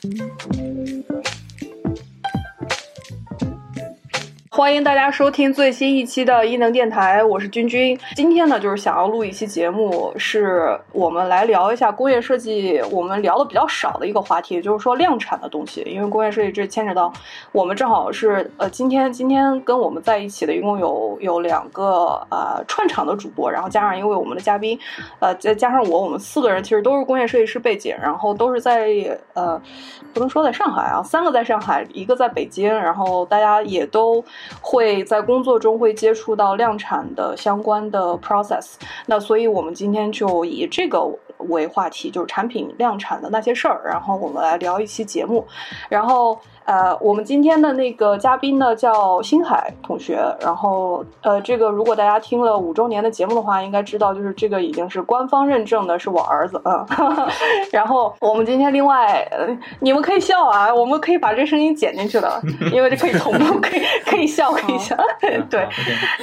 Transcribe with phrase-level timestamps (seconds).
[0.00, 1.37] Thank you.
[4.58, 7.96] 欢迎大家收听最新一期的伊能电台，我是君君。
[8.16, 15.82] 今天呢，就是想要录一期节目，是我们来聊一下工业设计，我们聊的比较少的一个话题，就是说量产的东西。
[15.82, 17.12] 因为工业设计这牵扯到
[17.52, 24.76] 我们正好是呃，今天今天跟我们在一起的一共有有两个呃串场的主播，然后加上因为我们的嘉宾，
[25.20, 28.88] 呃再加上我，我们四个人其实都是工业设计师背景，然后都是在
[29.34, 29.62] 呃
[30.12, 34.24] 不能说在上海啊，三个在上海，一个在北京，然后大家也都。
[34.60, 38.74] 会在工作中会接触到量产的相关的 process，
[39.06, 45.46] 那所以我们今天就以这个为话题，就是产品量产的那些事儿，然后我们来聊一期节目，
[45.88, 46.38] 然后。
[46.68, 56.84] 呃，我们今天的那个嘉宾呢叫星海同学，然后呃，这个如果大家听了五周年的节目的话，应该知道就是这个已经是官方认证的是我儿子啊。
[57.72, 59.26] 然后我们今天另外，
[59.80, 62.30] 你们可以笑啊，我们可以把这声音剪进去的，
[62.70, 64.94] 因为这可以同步，可以可以笑，可以笑。
[65.48, 65.66] 对，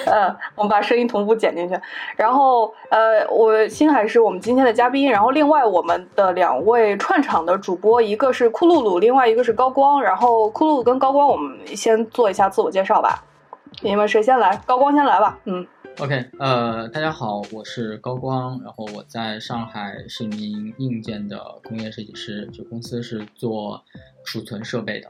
[0.06, 1.76] 呃，我们把声音同步剪进去。
[2.16, 10.35] 然后呃，我星海是我们今天的嘉宾，然后另外我们的两位串场的主播，一个是库露露，另外一个是高光，然后。
[10.50, 13.24] 库鲁跟高光，我们先做一下自我介绍吧。
[13.82, 14.56] 你们谁先来？
[14.66, 15.40] 高光先来吧。
[15.46, 15.66] 嗯
[16.00, 23.84] ，OK，呃，大家好，我是高光，然后我在上海是一名硬件的工业设计师，就公司是做
[24.24, 25.10] 储存设备的。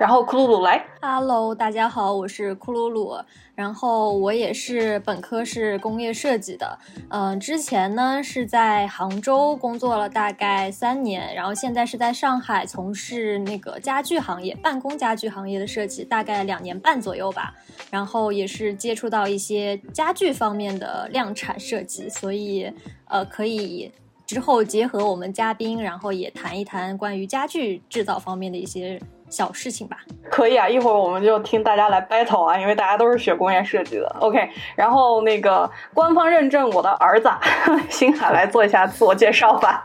[0.00, 3.18] 然后库鲁鲁来，Hello，大家好，我是库鲁鲁。
[3.54, 6.78] 然后我也是本科是工业设计的，
[7.10, 17.54] 嗯，之前呢是在杭州工作了大概三年，然后现在是在上海从事那个家具行业，办公家具行业的设计，大概两年半左右吧。
[17.90, 22.72] 然后也是接触到一些家具方面的量产设计，所以
[23.04, 23.92] 呃可以
[24.26, 28.98] 之后结合我们嘉宾，然后也谈一谈关于家具制造方面的一些。
[29.30, 29.98] 小事情吧，
[30.28, 34.08] 可以啊，一会儿我们就听大家来 battle 啊，因为大家都是学工业设计的。
[34.18, 37.30] OK，然后那个官方认证我的儿子
[37.88, 39.80] 星海来做一下自我介绍吧。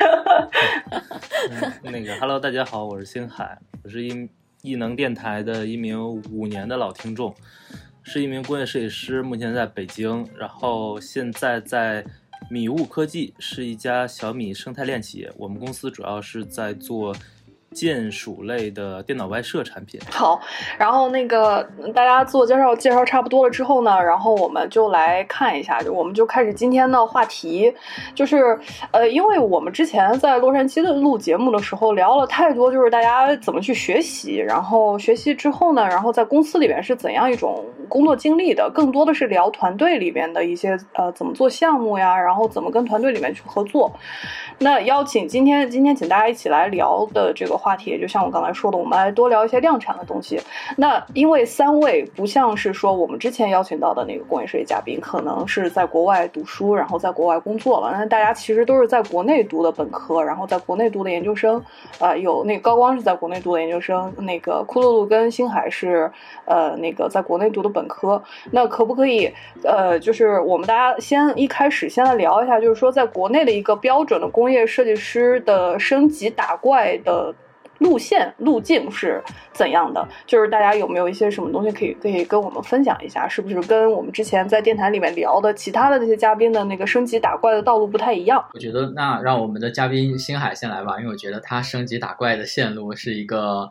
[1.84, 4.28] 那个 Hello，大家好，我是星海，我是一
[4.63, 7.34] 异能电台的一名五年的老听众，
[8.01, 12.03] 是一名工业设计师，目前在北京，然后现在在
[12.50, 17.16] 米物科技，是一家小米生态链企业，我们公司主要是在做。
[17.75, 19.99] 键鼠类的电脑外设产品。
[20.09, 20.39] 好，
[20.79, 21.61] 然后那个
[21.93, 27.71] 大家自我介绍介绍差不多了之后呢，然后我们就来看一下，就我们就开始今天的话题，
[28.15, 28.57] 就是
[28.91, 43.91] 呃，因为我们之前在洛杉矶的录节目的时候聊了太多，就是大家怎么去学习，然后学习之后呢，然后在公司里边是怎样一种工作经历的，更多的是聊团队里边的一些呃怎么做项目呀，然后怎么跟团队里面去合作。
[44.59, 47.56] 那邀请今天今天请大家一起来聊的这个。
[47.56, 50.40] 话题就像我刚才说的，我们来多聊一些量产的东西。
[50.75, 57.91] 那因为三位不像是说我们之前邀请到的那个工业设计嘉宾，可能是在国外读书，然后在国外工作了。
[57.97, 61.63] 那大家其实都是在国内读的本科，然后在国内读的研究生。
[62.00, 66.12] 呃，有那个高光是在国内读的研究生，那个库露露跟星海是
[66.44, 68.23] 呃那个在国内读的本科。
[68.51, 69.29] 那可不可以
[69.63, 77.35] 呃，就是我们大家先一开始先来聊一下，就是说在国内的一个标准的工业设计师的升级打怪的。
[77.79, 79.21] 路线路径是
[79.51, 80.07] 怎样的？
[80.25, 83.27] 就是大家有没有一些什么东西可以可以跟我们分享一下？
[83.27, 88.41] 是不是跟我们之前在电台里面聊的其他的那些嘉宾的那个升级打怪的道路不太一样？
[88.53, 93.69] 我觉得那让我们的嘉宾星海先来吧，因为我觉得他升级打怪的线路是一个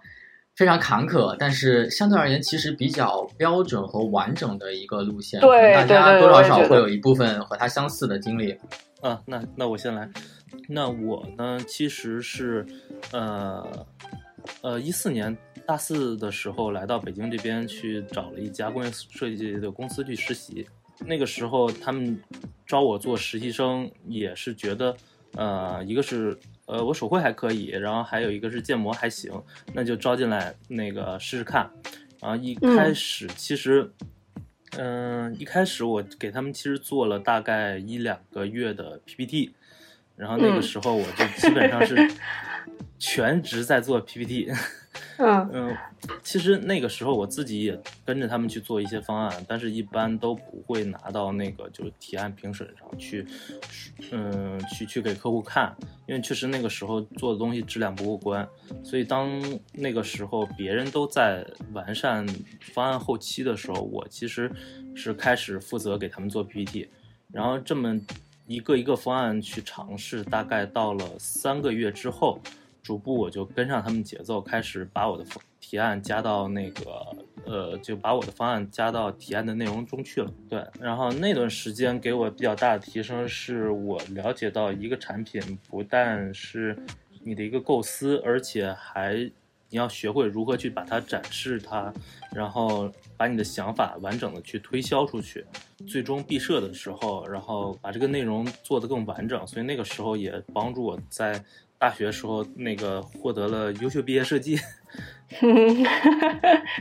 [0.57, 5.41] 非常坎坷，但是相对而言其实比较标准和完整的一个路线。
[5.41, 8.57] 对，大家多少少会有一部分和他相似的经历。
[9.01, 10.09] 啊，那那我先来。
[10.69, 12.65] 那我呢，其实是，
[13.13, 13.87] 呃，
[14.63, 20.67] 呃，一四年大四的时候来到北京这边去找了一家工业设计的公司去实习。
[21.05, 22.19] 那个时候他们
[22.65, 24.97] 招我做实习生，也是觉得，
[25.35, 29.33] 呃，一个是，呃，我手绘还可以，然后还有一个是建模还行，
[29.73, 31.71] 那就招进来那个试试看。
[32.21, 33.91] 然后一开始其实，
[34.79, 39.53] 嗯，一开始我给他们其实做了大概一两个月的 PPT。
[40.17, 41.97] 然后那个时候我就基本上是
[43.01, 44.57] 全职在做 PPT，嗯
[45.19, 45.77] 嗯，
[46.23, 53.27] 其实那个时候我自己也跟着他们去做一些方案，但是一般都不会拿到那个就是提案评审上去，
[54.11, 55.75] 嗯，去去给客户看，
[56.07, 58.49] 因为确实那个时候做的东西质量不过关，
[58.83, 62.27] 所以当那个时候别人都在完善
[62.73, 64.51] 方案后期的时候，我其实
[64.95, 66.89] 是开始负责给他们做 PPT，
[67.33, 68.01] 然后这么。
[68.47, 72.39] 一个一个方案去尝试，大概到了三个月之后，
[72.85, 75.25] 逐步我就跟上他们节奏，开始把我的
[75.59, 80.31] 提案加到那个呃，就把我的方案加到提案的内容中去了。
[80.49, 86.79] 对，然后那段时间给我比较大的提升，是我了解到一个产品不但是
[87.25, 89.29] 你的一个构思，而且还。
[89.71, 91.93] 你要学会如何去把它展示它，
[92.33, 95.45] 然后把你的想法完整的去推销出去，
[95.89, 99.45] 最终毕设的时候，然后把这个内容做得更完整。
[99.45, 101.43] 所以那个时候也帮助我在
[101.79, 104.59] 大学时候那个获得了优秀毕业设计。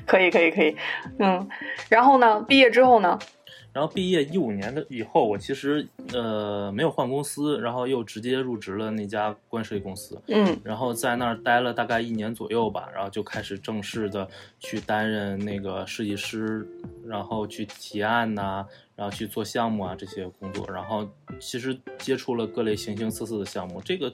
[0.06, 0.76] 可以可以可以，
[1.18, 1.48] 嗯，
[1.90, 2.42] 然后呢？
[2.44, 3.18] 毕业之后呢？
[3.72, 14.30] 然后毕业一五年的以后，我其实呃没有换公司，然后又直接入职了那家工业设计公司，嗯，然后在那儿待了大概一年左右吧，然后就开始正式的
[14.60, 16.68] 去担任那个设计师，
[17.08, 18.64] 然后去提案呐，
[18.96, 21.10] 然后去做项目啊这些工作，然后
[21.40, 24.14] 其实接触了各类形形色色的项目，这个。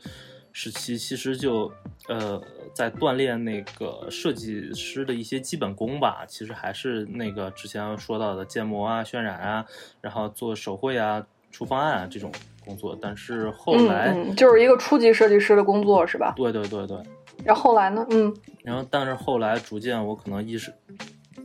[0.51, 1.71] 时期其实就，
[2.07, 2.41] 呃，
[2.73, 6.25] 在锻炼那个设计师的一些基本功吧。
[6.27, 9.65] 其实还是那个之前说到的建模啊、渲染啊，
[10.01, 12.31] 然后做手绘啊、出方案啊这种
[12.65, 12.97] 工作。
[12.99, 16.33] 但是后来就是一个初级设计师的工作，是吧？
[16.35, 16.97] 对对对对。
[17.43, 18.05] 然后后来呢？
[18.09, 18.35] 嗯。
[18.63, 20.73] 然后，但是后来逐渐我可能意识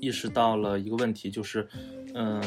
[0.01, 1.69] 意识到了一个问题，就是，
[2.15, 2.43] 嗯，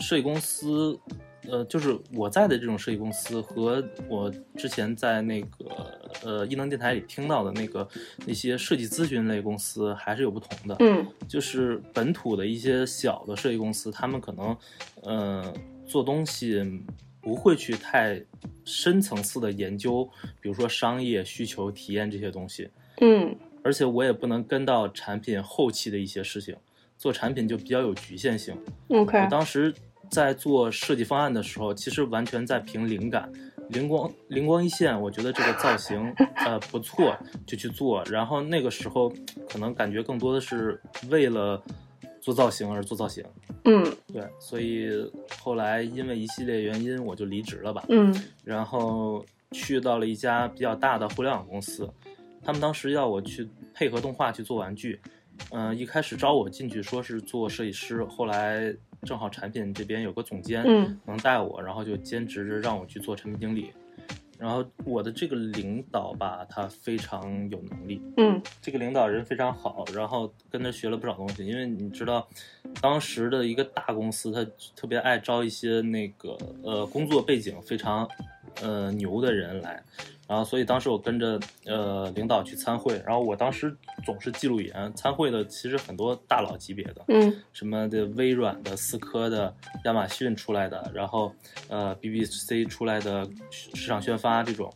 [0.00, 0.98] 设计公司。
[1.48, 7.86] 呃，就是我在的这种设计公司和我之前在那个呃异能电台里听到的那个
[8.24, 10.76] 那些设计咨询类公司还是有不同的。
[10.78, 14.56] 嗯，就是本土的一些小的设计公司，他们可能
[15.02, 15.52] 呃
[15.84, 16.62] 做东西
[17.20, 18.22] 不会去太
[18.64, 20.08] 深层次的研究，
[20.40, 22.70] 比如说商业需求、体验这些东西。
[23.00, 23.34] 嗯，
[23.64, 26.54] 而且我也不能跟到产品后期的一些事情，
[26.96, 28.56] 做产品就比较有局限性。
[28.88, 29.74] OK，我当时。
[30.12, 33.32] 在做设计方案的时候，其实完全在凭灵感，
[33.70, 37.16] 灵光灵光一现，我觉得这个造型呃不错，
[37.46, 38.04] 就去做。
[38.04, 39.10] 然后那个时候
[39.48, 40.78] 可能感觉更多的是
[41.08, 41.62] 为了
[42.20, 43.24] 做造型而做造型。
[43.64, 43.82] 嗯，
[44.12, 44.22] 对。
[44.38, 44.90] 所以
[45.40, 47.82] 后来因为一系列原因，我就离职了吧。
[47.88, 48.14] 嗯。
[48.44, 51.88] 然后去到了一家比较大的互联网公司，
[52.44, 55.00] 他们当时要我去配合动画去做玩具。
[55.52, 58.76] 嗯，一开始招我进去说是做设计师，后来。
[59.02, 63.72] 正好产品这边有个总监，嗯，能带我，然后就兼职让我去做产品经理。
[64.38, 71.46] 然后我的这个领导吧，他非常有能力，嗯，这个领导人非常好，然后跟他学了不少东西。
[71.46, 72.28] 因为你知道，
[72.80, 74.44] 当时的一个大公司，他
[74.74, 78.08] 特别爱招一些那个呃工作背景非常
[78.60, 79.80] 呃牛的人来。
[80.28, 84.90] 然后，所以当时我跟着呃领导去参会，然后我当时总是记录员。
[84.94, 89.54] 参会的其实很多大佬级别的，嗯，什么的微软的、思科的、
[89.84, 91.34] 亚马逊出来的，然后
[91.68, 94.72] 呃 BBC 出来的市场宣发这种，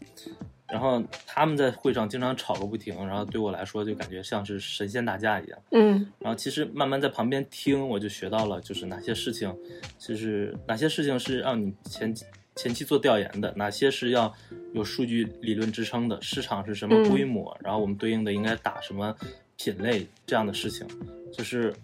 [0.69, 9.55] 然后他们在会上经常吵个不停，然后对我来说就感觉像是神仙打架一样，嗯，然后其实慢慢在旁边听，我就学到了就是哪些事情，
[9.99, 12.13] 就是哪些事情是让你前。
[12.57, 14.33] 前期做调研的哪些是要
[14.73, 16.21] 有数据理论支撑的？
[16.23, 17.57] 市场是什么规模？
[17.63, 19.15] 然后我们对应的应该打什么
[19.57, 20.07] 品类？
[20.27, 20.87] 这样的事情，
[21.33, 21.75] 就是，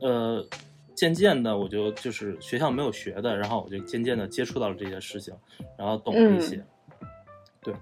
[0.00, 0.44] 呃，
[0.94, 5.32] 渐渐的我就就是学校没有学的，然后我就渐渐的接触到了这些事情，
[5.78, 6.62] 然后懂了一些。
[7.62, 7.74] 对，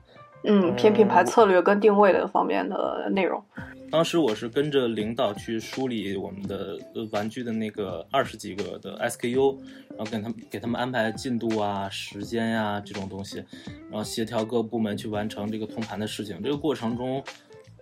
[0.44, 3.42] 嗯，偏品牌策略跟定位的方面的内容。
[3.90, 6.78] 当时我是跟着领导去梳理我们的
[7.12, 9.56] 玩具的那个二十几个的 SKU，
[9.96, 13.44] 然后给他们给他们安排进度啊、时间呀这种东西，
[13.90, 16.40] 然后协调各部门去完成这个通盘的事情。
[16.42, 17.22] 这个过程中。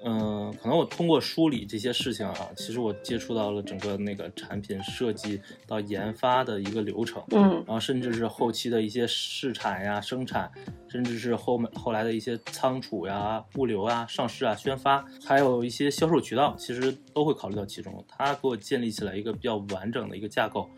[0.05, 10.51] 嗯，可能我通过梳理这些事情啊，其实我接触到了整个那个产品设计到研发的一个流程，嗯，然后甚至是后期的一些试产呀、生产，
[10.89, 18.05] 甚至是后面后来的一些仓储呀、物流啊、上市啊、宣发，还有一些销售渠道，其实都会考虑到其中。
[18.09, 20.69] 它给我建立起来一个比较完整的一个架构，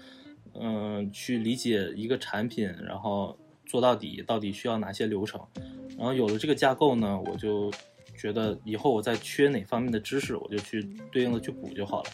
[0.61, 5.41] 嗯，去理解一个产品，然后做到底到底需要哪些流程，
[5.97, 7.71] 然后有了这个架构呢，我就。
[8.17, 12.11] 觉得以后我再缺哪方面的知识，我就去对应的去补就好了。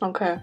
[0.00, 0.38] OK，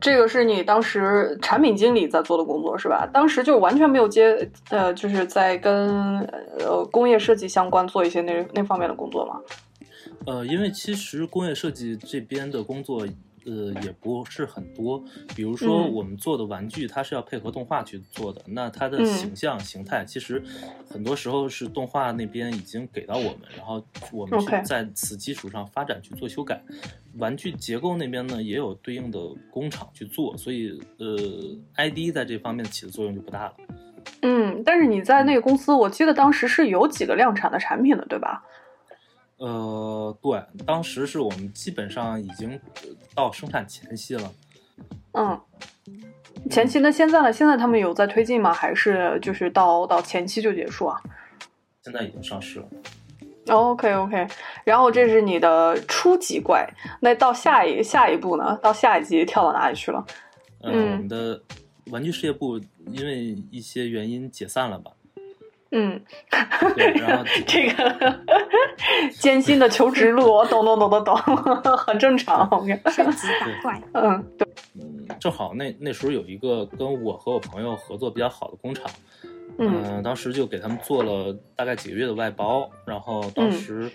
[0.00, 3.08] 这个是你当时产品经理在做的工作是吧？
[3.12, 6.20] 当时就完全没有接呃，就是在跟
[6.58, 9.40] 呃工业设计相关做一些那那方面的工作吗？
[10.26, 13.06] 呃，因为其实工业设计这边的工作。
[13.46, 15.02] 呃，也不是很多。
[15.34, 18.42] 比如说，我们做的玩具，它是要配合动画去做的。
[18.46, 20.42] 那它的形象、形态，其实
[20.88, 26.62] 很多时候是动画那边已经给到我们，然后我们去在此基础上发展去做修改。
[27.18, 29.18] 玩具结构那边呢，也有对应的
[29.50, 31.16] 工厂去做，所以呃
[31.76, 33.54] ，ID 在这方面起的作用就不大了。
[34.22, 38.42] 嗯，但是你在那个公司，我记得当时是有几个量产的产品的，对吧？
[39.42, 42.60] 呃，对，当时是我们基本上已经
[43.12, 44.32] 到生产前夕了。
[45.14, 45.40] 嗯，
[46.48, 47.32] 前期那现在呢？
[47.32, 48.52] 现在他们有在推进吗？
[48.52, 51.02] 还是就是到到前期就结束啊？
[51.82, 52.68] 现在已经上市了。
[53.48, 54.28] OK OK，
[54.62, 56.64] 然后这是你的初级怪，
[57.00, 58.56] 那到下一下一步呢？
[58.62, 60.06] 到下一级跳到哪里去了？
[60.62, 61.42] 嗯，我们的
[61.86, 62.60] 玩具事业部
[62.92, 64.92] 因为一些原因解散了吧？
[65.74, 65.98] 嗯，
[66.76, 68.20] 对，然后 这个
[69.18, 71.02] 艰辛的求职路，我懂懂懂懂
[71.62, 72.48] 懂，很正常。
[72.90, 78.84] 升级打怪， 嗯，对，嗯，正好那那时候有一个跟我和我朋友合作比较好的工厂，
[79.58, 83.90] 嗯，当时就给他们做了大概几个月的外包，然后当时，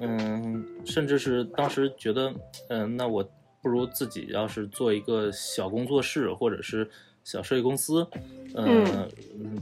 [0.00, 2.34] 嗯，甚至是当时觉得，
[2.68, 3.22] 嗯，那我
[3.62, 6.90] 不如自己要是做一个小工作室，或者是。
[7.24, 8.06] 小设计公司，
[8.54, 9.08] 嗯，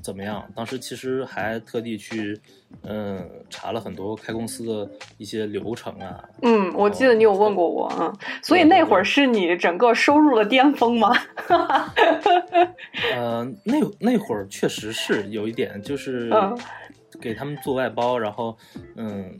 [0.02, 0.50] 怎么样？
[0.56, 2.38] 当时其实还特地去，
[2.82, 6.24] 嗯，查了很多开公司的一些流程啊。
[6.42, 8.12] 嗯，我记得你有问过我，啊，
[8.42, 11.12] 所以那会儿是你整个收入的巅峰吗？
[13.14, 16.32] 呃，那那会儿确实是有一点，就是
[17.20, 18.56] 给他们做外包，然后
[18.96, 19.38] 嗯，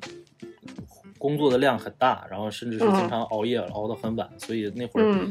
[1.17, 5.27] 工作的量很大，然后甚至是经常熬夜熬到很晚，所以那会儿。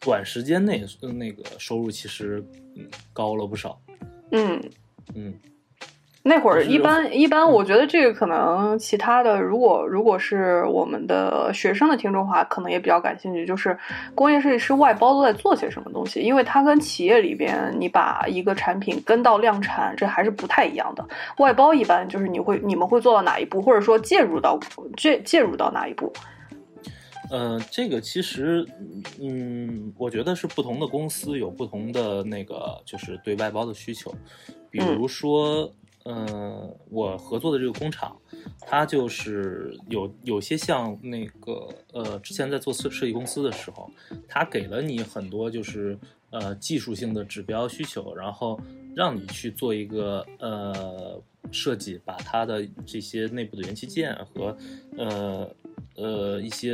[0.00, 0.84] 短时间内，
[1.16, 2.44] 那个收入其实
[3.12, 3.80] 高了不少。
[4.30, 4.60] 嗯
[5.14, 5.34] 嗯，
[6.22, 13.76] 那会儿一般一般，我觉得这个可能其他的，如果如果是我们的学生的听众话，可能也比较感兴趣，就是
[14.14, 21.02] 工业设计师外包都在做些什么东西，因为它跟企业里边你把一个产品跟到量产，这还是不太一样的。
[21.38, 24.60] 外包一般就是你会你们会做到哪一步，或者说介入到
[24.96, 26.12] 介介入到哪一步？
[27.30, 28.66] 呃，这个其实，
[29.20, 34.14] 嗯，我觉得是不同的公司有不同的那个，就是对外包的需求。
[34.70, 35.70] 比如说，
[36.04, 38.16] 嗯，我合作的这个工厂，
[38.60, 43.90] 它就是有有些像那个，呃，之前在做设设计公司的时候，
[44.26, 45.98] 它给了你很多就是
[46.30, 48.58] 呃技术性的指标需求，然后
[48.94, 51.20] 让你去做一个呃
[51.50, 54.56] 设计，把它的这些内部的元器件和
[54.96, 55.54] 呃。
[55.98, 56.72] 呃，一些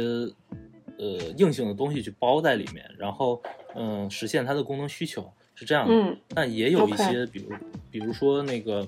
[0.98, 3.42] 呃硬性的东西去包在里面，然后
[3.74, 5.94] 嗯，实现它的功能需求是这样的。
[5.94, 7.56] 嗯，但也有一些，比如
[7.90, 8.86] 比如说那个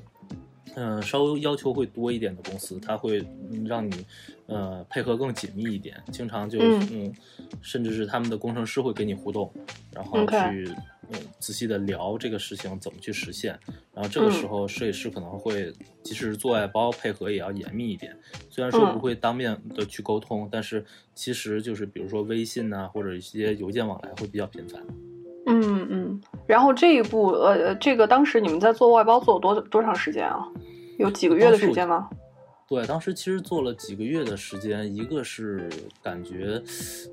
[0.77, 3.23] 嗯，稍微要求会多一点的公司，它会
[3.65, 4.07] 让你
[4.47, 7.13] 呃配合更紧密一点，经常就嗯，
[7.61, 9.53] 甚至是他们的工程师会跟你互动，
[9.93, 10.73] 然后去。
[11.09, 13.57] 嗯，仔细的聊这个事情怎么去实现，
[13.95, 18.13] 然后这个时候设计师可能会，即使是做外包配合也要严密一点。
[18.51, 24.85] 虽然说不会当面的去沟通，但是其实就是比如说微信呐，或者一些邮件往来会比较频繁。
[25.47, 26.21] 嗯嗯。
[26.47, 30.47] 然后这一步，呃，这个当时你们在做外包做了多多长时间啊？
[30.99, 32.09] 有几个月的时间吗？
[32.69, 35.69] 对，当时其实做了几个月的时间，一个是
[36.03, 36.61] 感觉，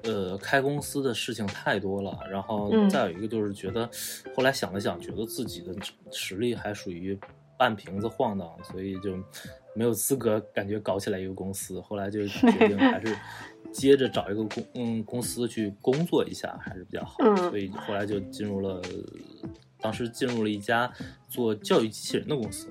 [0.04, 3.88] 呃，开公司的事情太多了，然后再有一个就是觉得，
[4.36, 5.72] 后来想了想，觉得自己的
[6.12, 7.16] 实力还属于
[7.56, 9.16] 半瓶子晃荡，所以就
[9.76, 11.80] 没有资格感觉搞起来一个公司。
[11.82, 13.16] 后来就决定还是
[13.72, 17.18] 接着找一个公 嗯公司去工作一下还是比较好，
[17.50, 18.82] 所以后来就进入了，
[19.80, 20.92] 当时进入了一家
[21.28, 22.68] 做教育机器人的公司。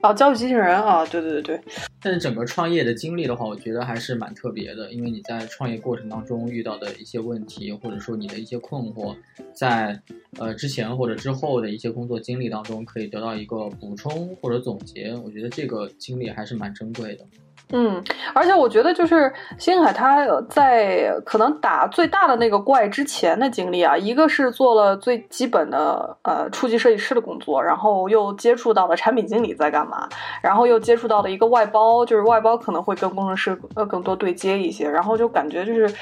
[0.00, 1.60] 哦，教育机器人啊，对对对对。
[2.00, 9.16] 但是整个创业的经历的话，我觉得还是蛮特别的，因为你在创业过程当中遇到的一些问题，或者说你的一些困惑，
[9.52, 10.00] 在
[10.38, 15.12] 呃之前或者之后的一些工作经历当中，可以得到一个补充或者总结。
[15.16, 17.24] 我觉得这个经历还是蛮珍贵的。
[17.70, 30.08] 嗯，而且我觉得就是星海他在可能打最大的那个怪之前的经历啊，一个是做了最基本的呃初级设计师的工作，然后又接触到了产品经理在干嘛，
[30.40, 35.94] 然后又接触到了一个外包，就是外包可能会跟工程师呃更多对接一些，然后就感觉就是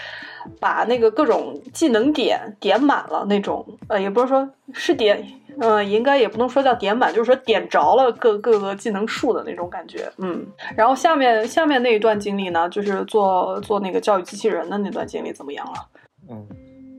[0.61, 5.27] 把那个各种技能点点满了那种，呃也不是说是点。
[5.59, 10.13] 嗯，应该也不能说叫点满，就是说点着了各各个技能树的那种感觉。
[10.19, 10.47] 嗯，
[10.77, 15.89] 然后下面下面那一段经历呢，就是做做那个教育机器人的那段经历怎么样了？
[16.29, 16.47] 嗯，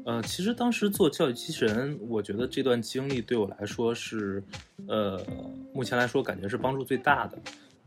[0.06, 4.44] 呃，其实当时做教育机器人，我觉得这段经历对我来说是，
[4.88, 5.22] 呃，
[5.72, 7.38] 目前来说感觉是帮助最大的。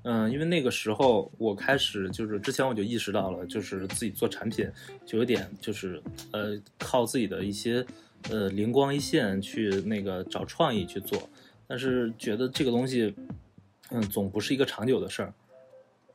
[0.05, 4.71] 嗯，因为那个时候我开始就是之前我就意识到了，就是自己做产品
[5.05, 6.01] 就有点就是
[6.33, 7.85] 呃靠自己的一些。
[8.29, 11.29] 呃，灵光一现去那个找创意去做，
[11.67, 13.15] 但是觉得这个东西，
[13.91, 15.35] 嗯，总不是一个长久的事儿，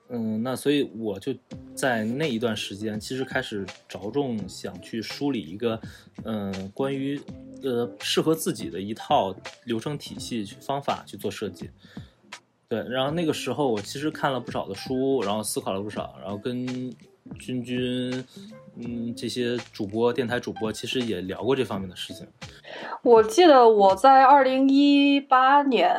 [0.09, 1.33] 嗯，那所以我就
[1.73, 5.81] 在那一段时间，其实开始着重想去梳理一个，
[6.23, 7.19] 嗯，关于
[7.63, 9.35] 呃适合自己的一套
[9.65, 11.69] 流程体系去方法去做设计，
[12.69, 16.65] 对，然后那个时候我其实看了不少的书，然后思考了不少，然后跟
[17.39, 18.23] 君君，
[18.77, 22.27] 嗯，这些主播、电台主播其实也聊过这方面的事情。
[23.01, 25.93] 我记得我在二零一八年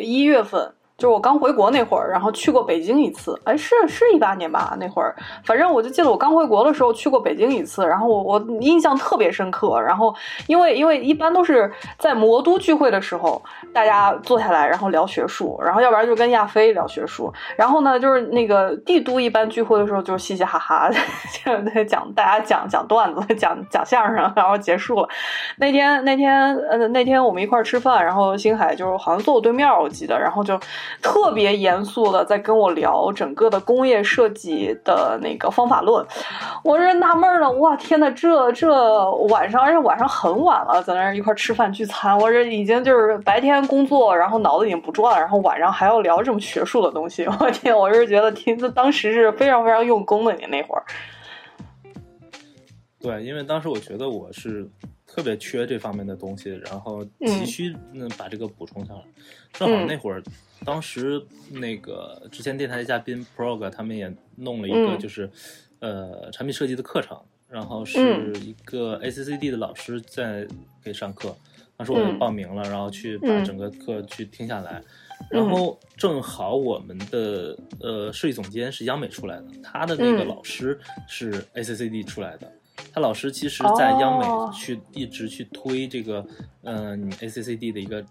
[0.00, 0.72] 一月份。
[1.02, 4.76] 就是我刚回国那会儿，然后去过北京一次，哎，是是一八年吧？
[4.78, 9.80] 那会儿，反正我就记得我刚回国的时候去过北京一次，然后我我印象特别深刻。
[9.80, 10.14] 然后
[10.46, 11.68] 因为因为一般都是
[11.98, 13.42] 在魔都聚会的时候，
[13.74, 20.88] 大家坐下来然后聊学术，然后要不然就跟亚飞聊学术，然后呢就是那个帝都一般聚会的时候就嘻嘻哈哈
[21.44, 25.08] 就讲大家讲讲段子，讲讲相声，然后结束了。
[25.56, 30.56] 那天那天呃那天我们一块儿吃饭，然后星海就是好像坐我对面，我记得，然后就。
[31.00, 36.04] 特别严肃的在跟我聊整个的工业设计的那个方法论，
[36.64, 50.84] 我这纳闷了，哇天呐，这这晚上，而且晚上很晚了，在那一块吃饭聚餐，我这已经就是白天工作，然后脑子已经不转了，然后晚上还要聊这么学术的东西， 我天，我是觉得听当时是非常非常用功的，你那会儿。
[53.00, 54.68] 对，因为当时我觉得我是。
[55.14, 59.04] 特别缺这方面的东西，然后急需嗯把这个补充上来。
[59.52, 60.22] 正好那会儿，
[60.64, 65.30] 当时那个之前电台嘉宾 Prog 他们也弄了一个就是
[65.80, 70.48] 呃产品设计的课程，然后是一个 ACCD 的老师在
[70.82, 71.36] 给上课。
[71.76, 74.82] 当时我就报名了，然后去把整个课去听下来。
[75.30, 82.50] 然后正好我们的呃设计总监是央美出来的，他的那个老师是 ACCD 出来的。
[82.94, 86.24] 他老师其实，在央美去一直去推这个，
[86.62, 88.04] 嗯，ACCD 的一个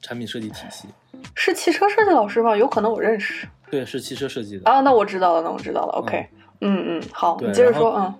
[0.00, 0.88] 产品设计体系，
[1.34, 2.56] 是汽车设计老师吗？
[2.56, 3.48] 有可能我认识。
[3.70, 4.70] 对，是汽车设计的。
[4.70, 5.92] 啊，那我知道了，那我知道了。
[5.98, 6.26] OK，
[6.60, 8.14] 嗯嗯，好，你接着说，嗯。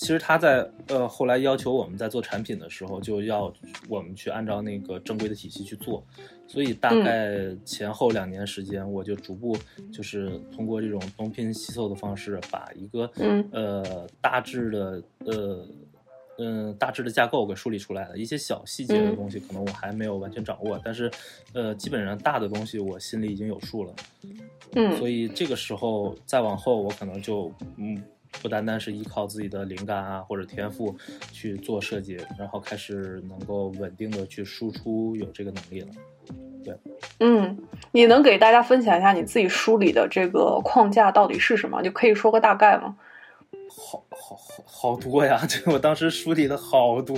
[0.00, 3.52] 其实他在呃后来要求我们在做产品的时候，就要
[3.86, 6.02] 我们去按照那个正规的体系去做，
[6.46, 9.54] 所以大概前后两年时间，我就逐步
[9.92, 13.10] 就是通过这种东拼西凑的方式，把一个
[13.52, 15.68] 呃大致的呃
[16.38, 18.16] 嗯大致的架构给梳理出来了。
[18.16, 21.10] 一些小细节的东西，可能我还没有完全掌握，但是
[21.52, 23.94] 呃基本上大的东西我心里已经有数了。
[24.76, 28.02] 嗯，所以这个时候再往后，我可能就嗯。
[28.42, 30.96] 不单单是依靠自己的灵感啊或者天赋
[31.32, 35.88] 去做设计，然后开始能够稳定的去输出，有这个能力了。
[36.64, 36.76] 对，
[37.20, 37.58] 嗯，
[37.92, 41.82] 你能给大家分享一下你自己梳理的这个框架到底是什么？
[41.82, 42.96] 就可以说个大概吗？
[43.68, 45.40] 好好好好多呀！
[45.48, 47.16] 这我当时梳理的好多，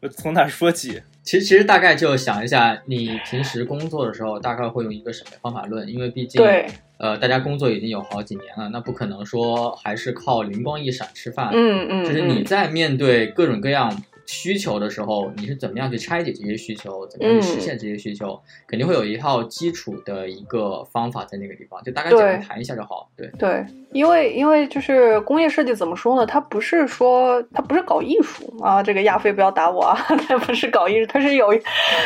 [0.00, 1.02] 我从哪说起？
[1.22, 5.88] 其实其实大概就想一下，你平时工作的时候大概会用一个什么方法论？
[5.88, 6.66] 因为毕竟对。
[6.98, 11.50] 呃，大家工作已经有好几年了，那不可能说还是靠灵光一闪吃饭。
[11.52, 14.02] 嗯嗯，就是你在面对各种各样。
[14.26, 18.40] 需求的时候，你是怎么样去拆解这些需求，怎么样去实现这些需求？
[18.66, 23.08] 肯定会有一套基础的一个方法在那个地方，就大概简单谈一下就好。
[23.16, 26.24] 对对，因为因为就是工业设计怎么说呢？
[26.24, 29.96] 它不是说它不是搞艺术啊，这个亚飞不要打我啊，
[30.28, 31.52] 它不是搞艺术，它是有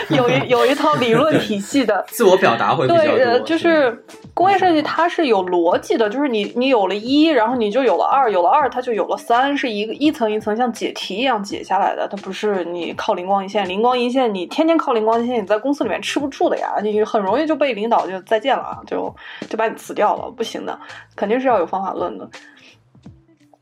[0.09, 3.41] 有一有一套理论体系的，自我表达会比较多。
[3.41, 12.06] 就是工业设计它是有逻辑的，就是你你有了一，然后你就有了二，有了二它就有了三，是一个一层一层像解题一样解下来的。
[12.09, 19.15] 它不是你靠灵光一现，灵光一现，你天天靠灵光一现，你在公司里面吃不住的呀，你很容易就被领导就再见了啊，就
[19.49, 20.79] 就把你辞掉了，不行的，
[21.15, 22.29] 肯定是要有方法论的。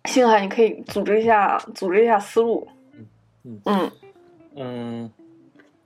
[0.07, 2.67] 星海，你可以组织一下，组织一下思路。
[3.45, 3.91] 嗯嗯
[4.57, 5.11] 嗯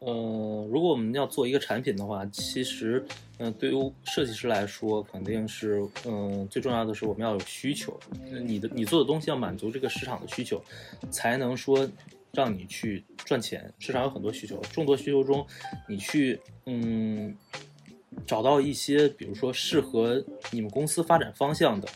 [0.00, 3.04] 嗯如果我们要做一个产品的话，其实
[3.38, 7.98] 嗯，对于设计师来说，肯定是嗯，最重要的是我们要有需求，
[8.44, 10.60] 你的你做的东西要满足这个市场的需求，
[11.10, 11.88] 才能说。
[12.32, 15.46] 让你去赚钱，市场有很多需求，众多需求中，
[15.88, 17.36] 你去嗯
[18.26, 21.88] 找到一些，比如说适合你们公司发展方向的，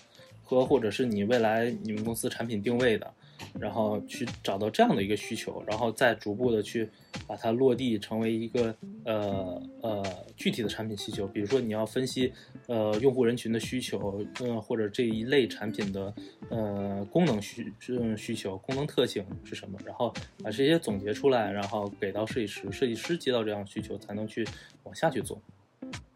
[0.43, 3.15] 和或者是你未来你们公司产品定位的。
[3.59, 6.89] 然后去找到这样的一个需求，然后再逐步的去
[7.27, 8.75] 把它落地成为一个
[9.05, 10.05] 呃呃
[10.37, 11.27] 具体的产品需求。
[11.27, 12.33] 比如说你要分析
[12.67, 16.15] 呃用户人群的需求，嗯或者这一类产品的
[16.49, 24.47] 呃功能需嗯需求、功能特性是什么，然后把这些总结出来，然后给到设计师，设计师接到这样的需求才能去
[24.85, 25.41] 往下去做。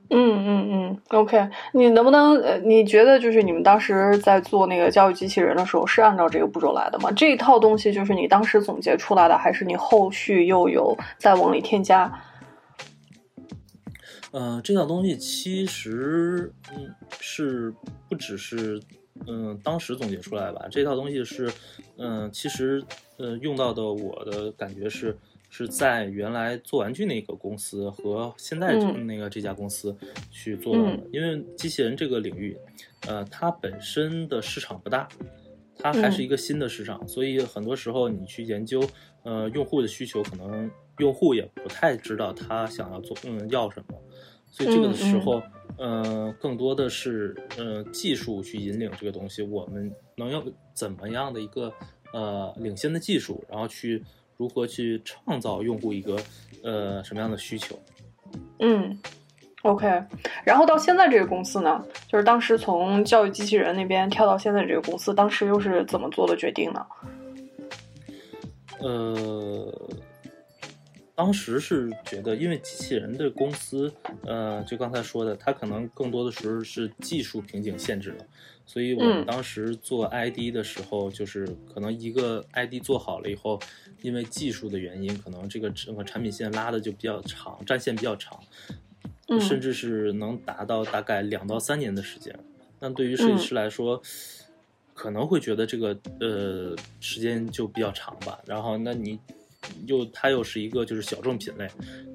[0.08, 7.10] 嗯嗯嗯，OK，你能不能呃，你觉得就是你们当时在做那个教育机器人的时候，是按照这个步骤来的吗？
[7.12, 12.12] 这一套东西就是你当时总结出来的，还是你后续又有再往里添加？
[14.32, 17.72] 呃，这套东西其实嗯是
[18.08, 18.80] 不只是
[19.26, 21.50] 嗯当时总结出来吧，这套东西是
[21.96, 22.84] 嗯其实
[23.18, 25.16] 呃用到的，我的感觉是
[25.48, 29.06] 是在原来做玩具那个公司和现在嗯。
[29.06, 29.96] 那个这家公司
[30.30, 32.56] 去做到的，嗯因为机器人这个领域，
[33.06, 35.08] 呃，它本身的市场不大，
[35.78, 38.82] 它还是一个新的市场，所以很多时候你去研究，
[39.22, 44.02] 呃，用户的需求，可能用户也不太知道他想要做，嗯，要什么，
[44.50, 45.42] 所以这个的时候，
[45.78, 50.42] 呃，更多的是呃技术去引领这个东西，我们能有
[50.74, 51.72] 怎么样的一个
[52.12, 54.02] 呃领先的技术，然后去
[54.36, 56.16] 如何去创造用户一个
[56.62, 57.78] 呃什么样的需求。
[58.58, 58.98] 嗯
[59.62, 59.86] ，OK。
[60.44, 66.84] 然后到现在这个公司呢，就是当时从教育机器人那边跳到现在这个公司，当时又是怎么做的决定呢？
[68.78, 69.72] 呃，
[71.16, 73.90] 当时是觉得，因为机器人的公司，
[74.26, 78.26] 呃，就刚才说的，它可能更多的时候是技术瓶颈限制了，
[78.66, 83.58] 所以我们嗯当时做 ID 的时候，就是可能一个 ID 做好了以后，
[84.02, 88.38] 因为技术的原因，可能这个整个产品线拉的就比较长，战线比较长，
[89.28, 92.38] 嗯甚至是能达到大概两到三年的时间。
[92.78, 94.02] 那对于设计师来说，
[94.92, 98.38] 可能会觉得这个呃时间就比较长吧。
[98.44, 99.18] 然后，那你
[99.86, 101.68] 又它又是一个就是小众品类，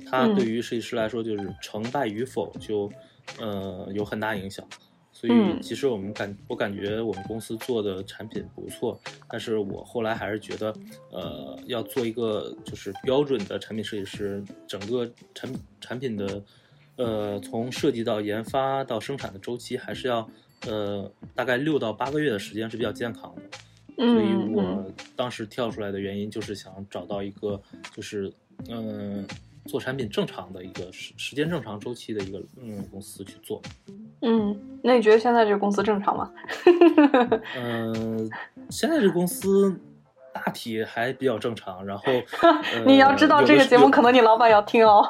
[0.06, 2.92] 它嗯对于设计师来说就是成败与否就
[3.40, 4.66] 呃有很大影响。
[5.14, 10.74] 所以嗯其实我们感我感觉我们公司做的产品不错，但是我后来还是觉得，
[11.12, 16.44] 呃，要做一个就是标准的产品设计师，整个产产品的，
[16.96, 20.28] 呃，从设计到研发到生产的周期，还是要
[20.66, 23.42] 呃大概六到八个月的时间是比较健康的。
[24.02, 24.84] 所以我
[25.16, 27.62] 当时跳出来的原因就是想找到一个
[27.94, 28.34] 就是
[28.70, 29.26] 嗯、
[29.66, 33.62] 做产品正常的一个时时间正常周期的一个嗯公司去做。
[34.22, 36.32] 嗯，那你觉得现在这个公司正常吗？
[37.58, 38.30] 嗯，
[38.70, 39.80] 现在这个公司
[40.34, 42.04] 大体还比较正常，然后、
[42.42, 45.06] 呃、你要知道这个节目可能你老板要听哦。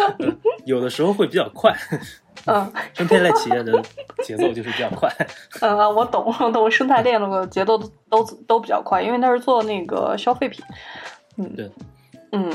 [0.66, 1.74] 有的时候会比较快，
[2.46, 3.82] 嗯生态类企业的
[4.22, 5.10] 节奏就是比较快。
[5.60, 10.64] 嗯，我懂，我懂，生态链的节奏都都都比较快，因为它是做那个消费品。
[11.36, 11.70] 嗯，对，
[12.32, 12.52] 嗯。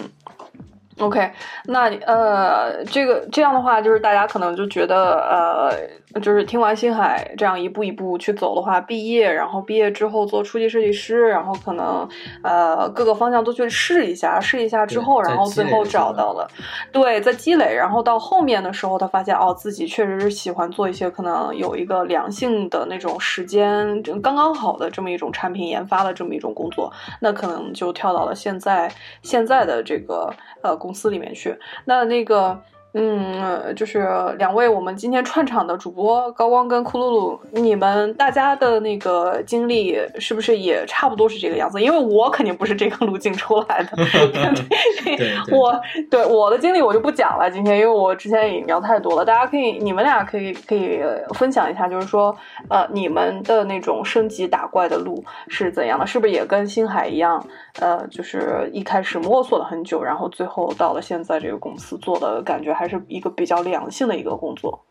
[0.99, 1.29] OK，
[1.65, 5.75] 那呃，这个这样的话，就是大家可能就觉得，呃，
[6.21, 12.07] 就是听完星海这样一步一步去走的话，毕业，然后毕业之后做初级设计师，然后可能
[12.41, 16.47] 呃各个方向都去试一下，试一下之后，然后最后找到了，
[16.91, 28.89] 对，在积累，然后到后面的时候，他发现哦，自己确实是喜欢做一些可能有一个良性的那种时间刚刚好的这么一种产品研发的这么一种工作，那可能就跳到了现在
[29.21, 31.57] 现在的这个呃公司里面去。
[31.83, 32.57] 那那个。
[32.97, 41.81] 嗯，呃就是两位我们今天串场的主播高光跟库鲁鲁，你们大家的那个经历是不是也差不多是这个样子？
[41.81, 43.97] 因为我肯定不是这个路径出来的，
[45.03, 45.77] 对对 我
[46.09, 52.33] 对我的经历我就不讲了，今天因为我之前已经聊太多了，大家可以你们俩可以可以呃分享一下，就是说
[52.69, 56.07] 呃你们的那种升级打怪的路是怎样的？
[56.07, 57.45] 是不是也跟星海一样？
[57.81, 64.85] 呃，就是一开始摸索了很久，然后最后到了现在这个公司做的感觉还是一个比较良性的一个工作。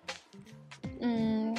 [1.00, 1.54] 嗯，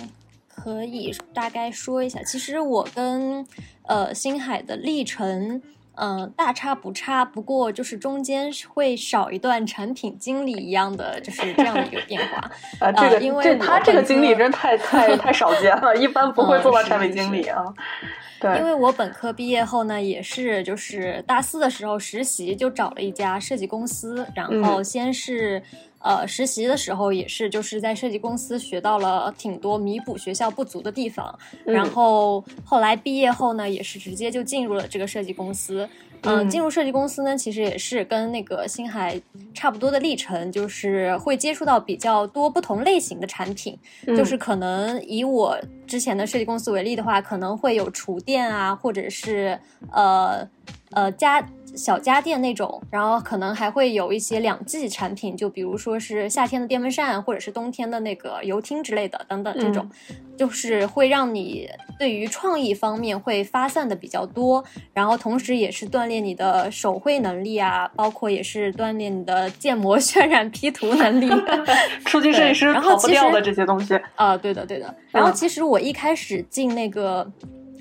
[0.47, 2.23] 可以大概说一下。
[2.23, 3.45] 其实我跟
[3.83, 5.61] 呃星海的历程，
[5.95, 12.37] 嗯、大差不差，不过就是中间会少一段产品经理一样的，就是这样的一个变化。
[12.87, 17.63] 啊，这个、因为这他这个经历真太太太少见了，一般不会嗯做到产品经理啊。
[18.41, 25.61] 对，因为我本科毕业后呢，也是就是大四的时候实习，就找了一家设计公司，然后嗯先是。
[26.05, 31.37] 呃，实习的时候也是，就是在设计公司学到了挺多弥补学校不足的地方。
[31.65, 35.89] 嗯然后后来毕业后呢，也是直接就进入了这个设计公司。
[36.21, 39.19] 嗯、嗯进入设计公司呢，其实也是跟那个星海
[39.53, 43.75] 差不多的历程，就是会接触到比较多不同类型的产品。
[44.05, 49.59] 嗯就是可能以我之前的设计公司为例的话，可能会有厨电啊，或者是
[49.91, 50.47] 呃
[50.91, 51.43] 呃家
[51.75, 59.89] 小家电那种，然后可能还会有一些两季产品，就比如说是夏天的电风扇，或者是冬天的那个油汀之类的等等这种，
[60.37, 71.29] 就是会让你对于创意方面会发散的比较多，然后同时也是锻炼你的手绘能力啊，包括也是锻炼你的建模、 渲染、P 图能力。
[72.05, 73.99] 初级设计师跑不掉的这些东西。
[74.15, 74.93] 啊，对的，对的。
[75.11, 77.29] 然后嗯其实我一开始进那个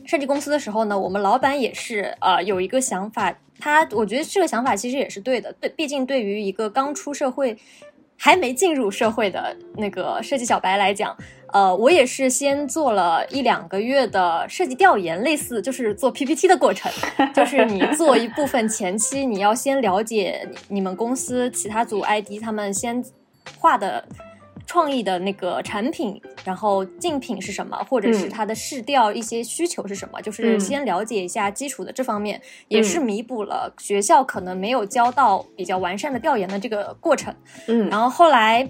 [0.04, 7.56] 设计公司的时候呢，我们老板也是呃有一个想法，他我觉得这个想法其实也是对的，对，毕竟对于一个刚出社会。
[8.16, 11.14] 还没进入社会的那个设计小白来讲，
[11.52, 16.90] 呃，我也是先做了一两个月的设计调研，类似就是做 PPT 的过程，
[17.34, 23.04] 就是你做一部分前期，你要先了解你们公司其他组 ID 他们先
[23.58, 24.06] 画的。
[24.66, 37.34] 创意的那个产品，然后竞品是什么，或者是它的试调一些需求是什么，就是先了解一下基础的这方面，也是弥补了学校可能没有教到比较完善的调研的这个过程。
[37.68, 38.68] 嗯，然后后来，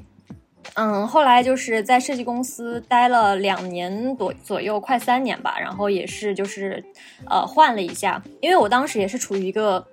[0.75, 6.85] 嗯，后来就是在设计公司待了两年多左右，快三年吧，然后也是就是
[7.31, 9.87] 呃换了一下，因为我当时也是处于一个。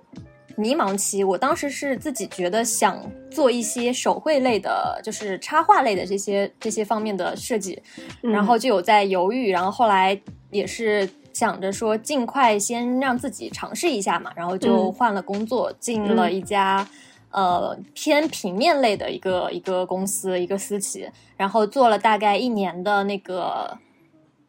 [0.56, 7.82] 迷茫期，我当时是自己觉得想做一些手绘类的，就是插画类的这些这些方面的设计，
[8.20, 16.86] 然后就有在犹豫，然后后来也是想着说尽快先让自己尝试一下嘛，然后就换了工作，进了一家
[17.30, 23.78] 呃偏平面类的一个一个公司一个私企，然后做了大概一年的那个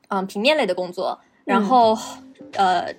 [0.09, 1.97] 嗯平面类的工作，然后
[2.53, 2.93] 呃。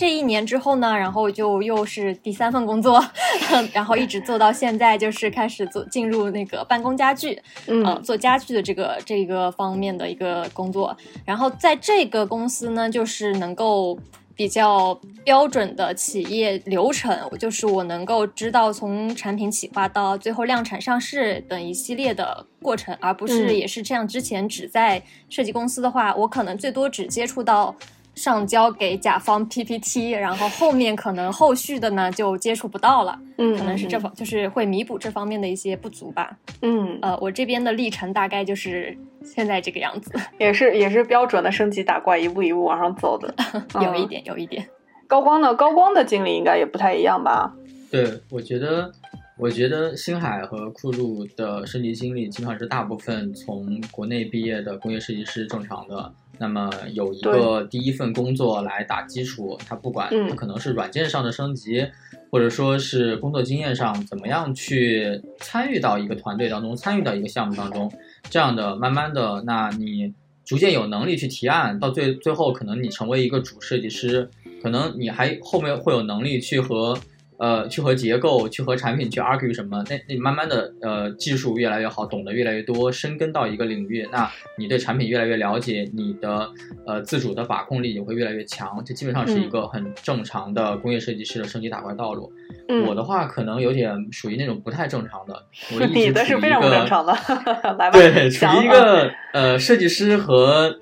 [0.00, 3.04] 这一年之后呢，然后就又是第三份工作，
[3.74, 10.96] 然后一直做到现在，就是开始做进入那个办公家具，嗯，做家具的这个这个方面的一个工作。
[11.26, 13.98] 然后在这个公司呢，就是能够
[14.34, 24.08] 比较标准的企业流程，就是我能够知道从产品企划到最后量产上市等一系列的过程，而不是也是这样。
[24.08, 27.76] 之前只在设计公司的话，我可能最多只接触到。
[28.14, 43.34] 上交给甲方 PPT，然后后面可能后续的呢就接触不到了，嗯，可能是这方就是会弥补这方面的一些不足吧，嗯，呃，我这边的历程大概就是现在这个样子， 也是也是标准的升级打怪，一步一步往上走的，
[43.80, 44.66] 有一点有一点。
[45.06, 45.54] 高光的？
[45.54, 47.54] 高光的经历应该也不太一样吧？
[47.90, 48.92] 对，我觉得。
[49.36, 56.12] 我觉得星海和酷路的升级经历基本上是大部分从国内毕业的工业设计师正常的。
[56.40, 61.86] 那么有一个第一份工作来打基础，他不管他可能是软件上的升级，
[62.30, 67.92] 或者说是工作经验上怎么样去参与到一个团队当中，参与到一个项目当中，
[68.30, 74.30] 这样的慢慢的，那你逐渐有能力去提案，到最最后可能你成为一个主设计师，
[74.62, 76.98] 可能你还后面会有能力去和。
[77.40, 79.82] 呃，去和结构，去和产品去 argue 什么？
[79.88, 86.50] 那那你慢慢的，呃，技术越来越好，懂得越来越多，深耕到一个领域，那你对产品越来越了解，你的
[86.86, 88.82] 呃自主的把控力也会越来越强。
[88.84, 92.30] 这基本上是一个很正常的工业设计师的升级打怪道路。
[92.86, 95.42] 我的话可能有点属于那种不太正常的。
[95.94, 97.12] 你的是非常不正常的，
[97.78, 97.92] 来吧。
[97.92, 100.78] 对，处于一个呃设计师和。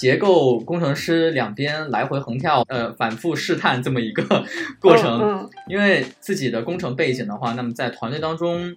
[0.00, 4.24] 结构工程师两边来回横跳，呃，反复试探这么一个
[4.80, 5.46] 过程。
[5.68, 8.74] 因为自己的工程背景的话，那么在团队当中，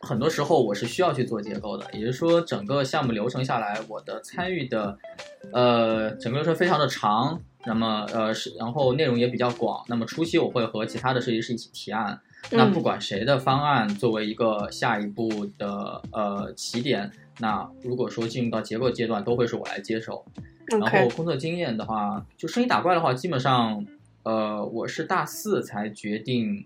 [0.00, 1.86] 很多时候我是需要去做结构的。
[1.92, 4.98] 也就是说，整个项目流程下来，我的参与的，
[5.52, 7.40] 呃，整个流程非常的长。
[7.64, 9.84] 那么，呃，是然后内容也比较广。
[9.86, 12.18] 那么初期我会和其他的设计师一起提案。
[12.50, 17.12] 那不管谁的方案作为一个下一步的呃起点。
[17.40, 20.24] 那如果说进入到结构阶段，都会是我来接手。
[20.66, 23.84] 然后工作经验的话，就生意打怪的话，基本上，
[24.22, 26.64] 呃，我是大四才决定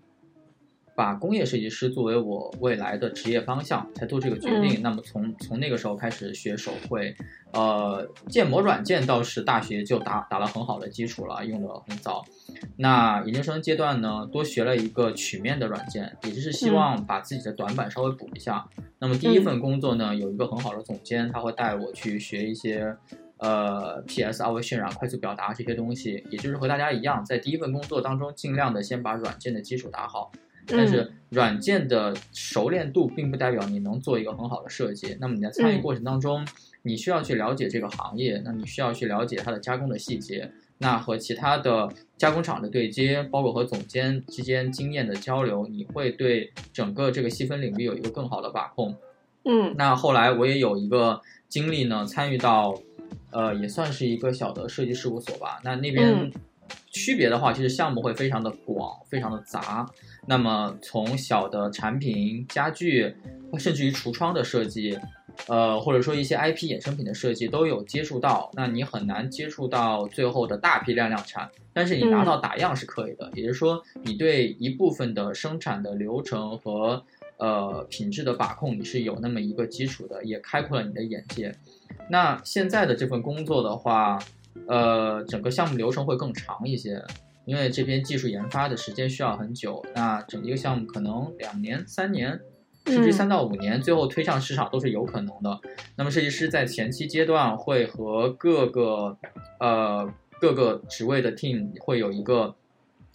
[0.95, 4.81] 把工业设计师作为我未来的职业方向，才做这个决定。
[4.83, 7.15] 那么从从那个时候开始学手绘，
[7.55, 12.25] 呃，建模软件倒是大学就打打了很好的基础了，用的很早。
[12.75, 18.67] 那研究生阶段呢，多学了一个曲面的软件，也就是希望把自己的短板稍微补一下。
[18.99, 22.93] 那么第一份工作呢，有一个很好的总监，他会带我去学一些，
[23.37, 26.25] 呃，PS、二维渲染、快速表达这些东西。
[26.29, 30.29] 也就是和大家一样，在第一份工作当中，尽量的先把软件的基础打好。
[30.67, 35.15] 但是软件的熟练度并不代表你能做一个很好的设计。
[35.21, 36.45] 那么你在参与过程当中，
[36.85, 40.51] 你需要去了解这个行业，那你需要去了解它的加工的细节。
[40.77, 48.95] 那和其他的加工厂的对接，包括和总监之间经验的交流，你会对整个这个细分领域有一个更好的把控。
[49.45, 52.77] 嗯，那后来我也有一个经历呢，参与到，
[53.31, 55.59] 呃，也算是一个小的设计事务所吧。
[55.63, 56.29] 那那边
[56.91, 59.89] 区别的话，其实项目会非常的广，非常的杂。
[60.27, 63.15] 那么从小的产品、家具，
[63.57, 64.99] 甚至于橱窗的设计。
[65.47, 73.29] 呃，或者说一些 IP 衍生品的设计都有接触到，那你很难接触到最后的大批量量产，但是你拿到打样是可以的。
[73.33, 77.03] 也就是说，你对一部分的生产的流程和
[77.37, 81.53] 呃品质的把控，你是有那么一个基础的，也开阔了你的眼界。
[82.09, 84.19] 那现在的这份工作的话，
[84.67, 87.03] 呃，整个项目流程会更长一些，
[87.45, 92.39] 因为这边技术研发的时间需要很久，那整一个项目可能两年、三年。
[92.85, 95.59] 甚至嗯三到五年，最后推向市场都是有可能的。
[95.95, 99.17] 那么设计师在前期阶段会和各个
[99.59, 102.55] 呃各个职位的 team 会有一个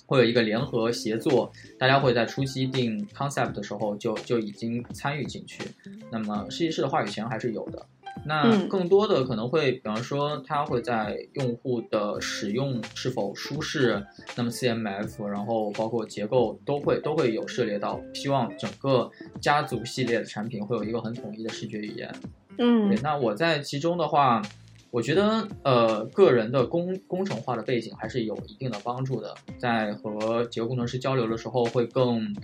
[0.06, 5.62] 会有一个联合协作，大家会在初期定 concept 的时候就就已经参与进去。
[6.11, 7.87] 那么设计师的话语权还是有的。
[8.25, 14.05] 那嗯更多的可能会，比方说，它会在用户的使用是否舒适，
[14.37, 22.14] 那么 CMF，然后包括结构都会都会有涉猎到，希望整个家族系列的产品会有一个很统一的视觉语言。
[22.59, 24.42] 嗯对，那我在其中的话，
[24.90, 32.37] 我觉得呃，个人的工工程化的背景还是有一定的帮助的，在和结构工程师交流的时候会更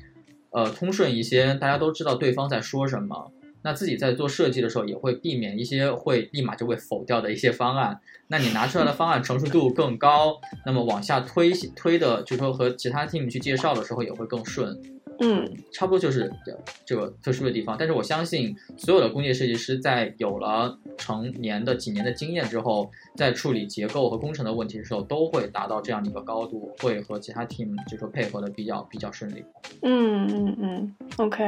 [0.51, 3.31] 呃通顺一些，大家都知道对方在说什么。
[3.67, 7.99] 那自己在做设计的时候，也会避免一些会立马就会否掉的一些方案。
[8.29, 14.81] 那你拿出来的方案成熟度更高，那么往下推推的，就是说和其他 team 去介绍的时候也会更顺。
[15.19, 16.31] 嗯差不多就是
[16.85, 17.75] 这个特殊的地方。
[17.77, 29.43] 但是我相信，所有的工业设计师在有了成年的几年的经验之后，在处理结构和工程的问题的时候，都会达到这样的一个高度，会和其他 team 就说配合的比较比较顺利。
[29.83, 31.43] 嗯嗯嗯，OK，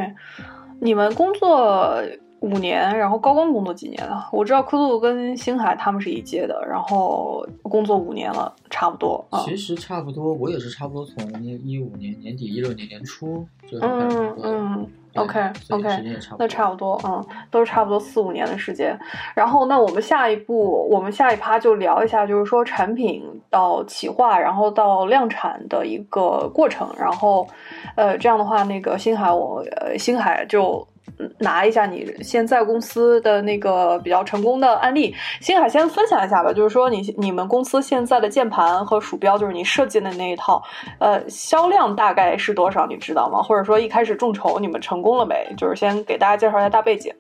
[0.80, 2.02] 你们工作
[2.40, 4.28] 五年，然后高光工作几年了？
[4.32, 9.40] 我知道科路跟星海他们是一届的，然后工作五年了，差不多啊。
[9.44, 14.50] 其实差不多，我也是差不多从一五年年底、一六年年初就开始嗯工作的。
[14.50, 16.38] 嗯对，OK 所以 OK，时间也差不多。
[16.38, 18.98] 那差不多，嗯，都是差不多四五年的时间。
[19.35, 26.88] 然后，那我们下一步，我们下一趴就聊一下，就是说产品到企划，然后到量产的一个过程。
[26.98, 27.46] 然后，
[27.96, 30.97] 呃，这样的话，那个星海我，呃，星海就嗯
[31.38, 35.14] 拿一下你现在公司的那个比较成功的案例。
[35.40, 40.62] 星海先分享一下吧，就是说你你们公司现在的键盘和鼠标，就是你设计的那一套，
[40.98, 42.86] 呃，销量大概是多少？
[42.86, 43.42] 你知道吗？
[43.42, 45.54] 或者说一开始众筹你们成功了没？
[45.56, 47.12] 就是先给大家介绍一下大背景。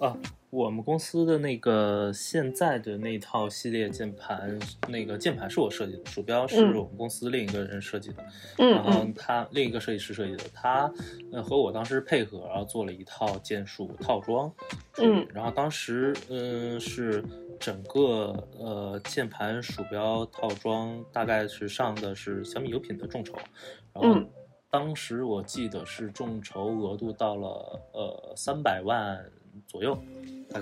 [0.00, 0.12] 啊，
[0.54, 4.56] 我们公司的那个现在的那套系列键盘，
[4.88, 6.76] 那个键盘是我设计的，鼠标是嗯。
[6.76, 8.24] 我们公司另一个人设计的，
[8.58, 8.70] 嗯。
[8.70, 10.88] 然后嗯他另一个设计师设计的，他
[11.32, 14.48] 呃和我当时配合，然后做了一套键鼠套装，
[14.98, 17.24] 嗯然后当时嗯、是
[17.58, 23.34] 整个呃键盘鼠标套装大概是上的是小米有品的众筹，
[23.92, 24.30] 然后嗯。
[24.70, 29.24] 当时我记得是众筹额度到了呃三百万
[29.68, 29.96] 左右，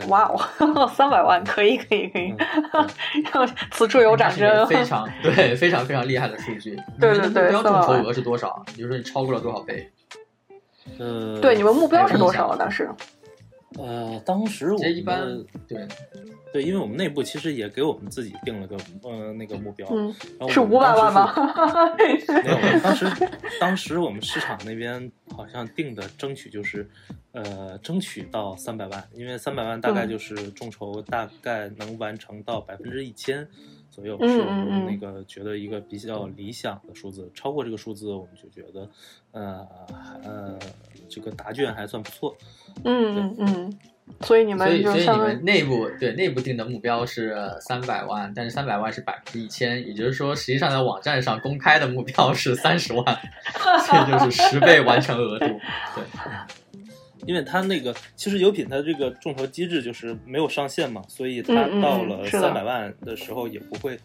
[0.08, 2.34] 哇哦， 三百万，可以可以可以
[3.34, 4.66] 嗯， 此处有掌声。
[4.66, 6.76] 非常 对非常非常厉害的数据。
[6.98, 8.64] 对你们的对对目标众300万筹额是多少？
[8.74, 9.90] 比如说你超过了多少倍？
[10.98, 12.56] 嗯，对，你们目标是多少？
[12.56, 12.88] 当时？
[13.78, 15.20] 呃，当时我一般
[15.68, 15.86] 对，
[16.52, 21.32] 对，因为我们内部其实也给我们自己定了个呃那个目标，嗯，然后是五百万吗？
[21.96, 23.06] 没有，当时
[23.60, 26.88] 当时我们市场那边好像定的争取就是，
[27.32, 33.46] 呃，争取到三百万，因为三百万大概嗯就是众筹大概能完成到百分之一千
[33.90, 37.30] 左右，嗯是我们那个觉得一个比较理想的数字。
[37.34, 38.88] 超过这个数字，我们就觉得，
[39.32, 39.66] 呃
[40.24, 40.58] 呃，
[41.08, 42.36] 这个答卷还算不错。
[42.84, 43.78] 嗯嗯嗯，
[44.20, 53.04] 所以你们所们以所以你们内部对内部定的目标是三百万，但是三百万是百分之一千，也就是说，实际上在网站上公开的目标是 三十万，
[53.86, 55.46] 所以就是十倍完成额度。
[55.46, 56.04] 对，
[57.26, 63.98] 因为它那个其实有品它这个众筹机制就是没有上限嘛，所以它嗯嗯到了三百万的时候也不会，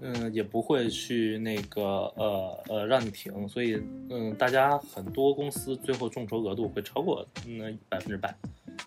[0.00, 1.82] 嗯，也不会去那个
[2.16, 8.34] 呃呃让你停，所以嗯，大家很多公司最后众筹额度会超过那百分之百。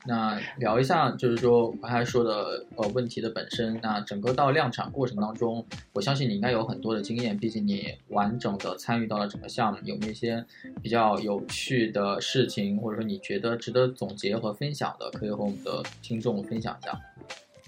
[0.05, 3.79] 那聊一下，就是说我刚才说的呃问题的本身。
[3.81, 10.43] 那整个到量产过程当中，我相信你应该有很多的经验，毕竟你完整的参与到了整个项目，有没有一些
[10.81, 16.99] 比较有趣的事情，或者说你觉得值得总结和分享的，可以和我们的听众分享一下。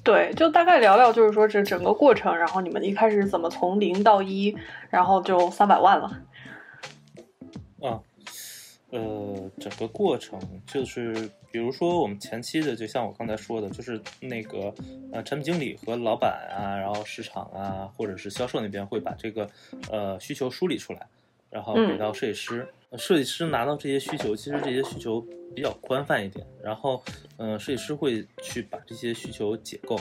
[0.03, 4.53] 对，就大概聊聊，就是说这整个过程，然后你们一开始怎么从零到一，
[4.89, 6.21] 然后就三百万了。
[7.81, 7.99] 啊，
[8.89, 14.73] 呃，整个过程就是，比如说我们前期的，就像我刚才说的，就是那个
[15.11, 19.47] 呃，产品经理和老板啊，然后市场啊，或者是销售那边会把这个
[19.91, 21.07] 呃需求梳理出来，
[21.51, 22.67] 然后给嗯到设计师。
[22.89, 25.19] 呃设计师拿到这些需求，其实这些需求
[25.55, 27.03] 比较宽泛一点，然后
[27.37, 29.99] 呃，设计师会去把这些需求解构。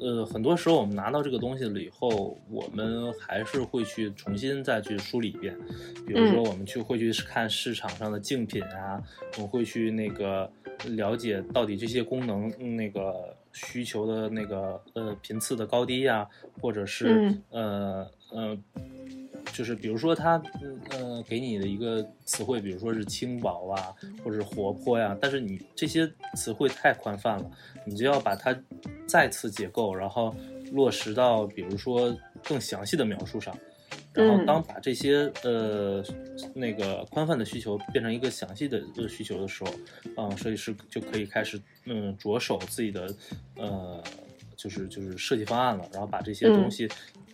[0.00, 5.56] 呃，很多时候我们拿到这个东西了以后，我们还是会去重新再去梳理一遍。
[6.06, 9.00] 比如说，嗯我们去会去看市场上的竞品啊，
[9.36, 10.50] 我们会去那个
[10.86, 16.28] 了解到底这些功能、嗯那个需求的那个呃频次的高低呀、
[16.60, 18.58] 或者是、嗯呃呃
[19.52, 27.50] 就是比如说他嗯呃给你的一个词汇，比如说是轻薄啊，或者是活泼呀，但是你这些词汇太宽泛了，
[27.84, 28.56] 你就要把它
[29.06, 30.34] 再次解构，然后
[30.70, 33.56] 落实到比如说更详细的描述上。
[34.18, 36.02] 然后当把这些呃
[36.54, 39.70] 那个宽泛的需求变成一个详细的需求的时候，
[40.16, 43.08] 嗯，设计师就可以开始嗯着手自己的
[43.56, 44.02] 呃
[44.56, 46.88] 就是就是设计方案了，然后把这些东西。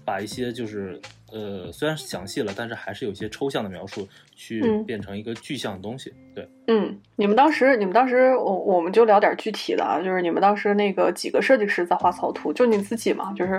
[0.07, 1.01] 把一些就是
[1.33, 4.07] 呃，虽然详细了，但是还是有一些抽象的描述，
[4.37, 6.13] 去变成一个具象的东西。
[6.35, 13.59] 对，嗯，你们当时，你们当时，我我们就聊点具体的啊，就是你们当时那个几个设计师在画草图，就你自己嘛，就是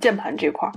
[0.00, 0.72] 键盘这块儿。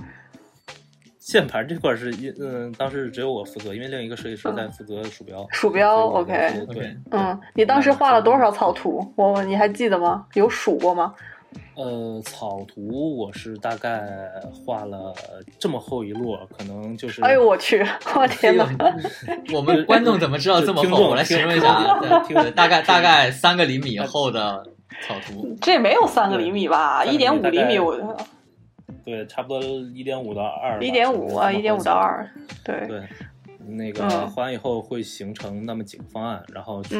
[1.26, 5.46] 键盘这块是一嗯，当时只有我负责，因为另一个设计师在负责鼠标。
[5.50, 6.66] 鼠标，OK。
[6.72, 9.00] 对，嗯，你当时画了多少草图？
[9.16, 10.26] 我你还记得吗？
[10.34, 11.14] 有数过吗？
[11.76, 14.02] 呃，草图我是大概
[14.52, 15.14] 画了
[15.58, 17.22] 这么厚一摞，可能就是。
[17.22, 17.82] 哎呦我去！
[18.14, 18.68] 我天哪！
[19.54, 21.08] 我们观众怎么知道这么厚？
[21.08, 22.02] 我来形容一下啊，
[22.54, 24.62] 大概大概三个厘米厚的
[25.06, 25.56] 草图。
[25.62, 27.02] 这没有三个厘米吧？
[27.02, 28.14] 一点五厘米我。
[29.04, 30.82] 对，差不多一点五到二。
[30.82, 32.28] 一点五啊，一点五到二。
[32.64, 32.86] 对。
[32.86, 33.02] 对。
[33.66, 36.96] 那个画完以后会形成那么几个方案，然后去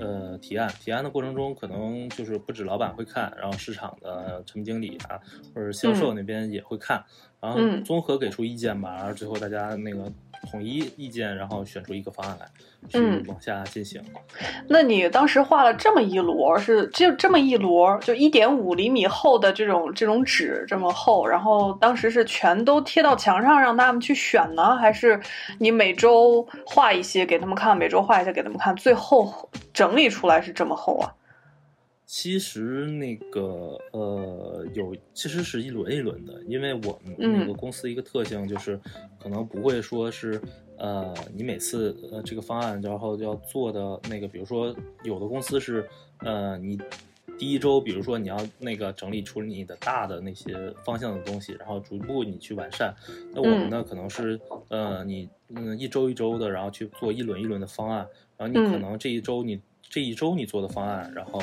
[0.00, 0.68] 呃提案。
[0.80, 5.20] 提案的过程中，可能就是不止老板会看，然后市场的产品经理啊，
[5.54, 7.04] 或者销售那边也会看，
[7.40, 10.12] 然后综合给出意见吧，然后最后大家那个。
[10.50, 12.46] 统一意见，然后选出一个方案来，
[12.88, 14.02] 去往下进行。
[14.68, 25.20] 那你当时画了这么一摞，是就这么一摞，就一点五厘米厚的这种这种纸这么厚，然后当时是全都贴到墙上让他们去选呢，还是
[25.58, 31.14] 你每周画一些给他们看，每周画一些给他们看，最后整理出来是这么厚啊？
[32.12, 38.78] 其实那个呃，有其实是一轮一轮的，因为我们那个公司一个特性就是，
[39.18, 40.38] 可能不会说是
[40.76, 45.88] 呃，你每次呃这个方案然后要做的那个，比如说有的公司是
[46.18, 46.78] 呃，你
[47.38, 50.54] 第一周，比如说你要那个整理出你的大的那些
[50.84, 52.94] 方向的东西，然后逐步你去完善。
[53.32, 54.38] 那我们呢，可能是
[54.68, 58.06] 呃，你嗯一周一周的，然后去做一轮一轮的方案，
[58.36, 61.40] 然后你可能这一周你这一周你做的方案，然后。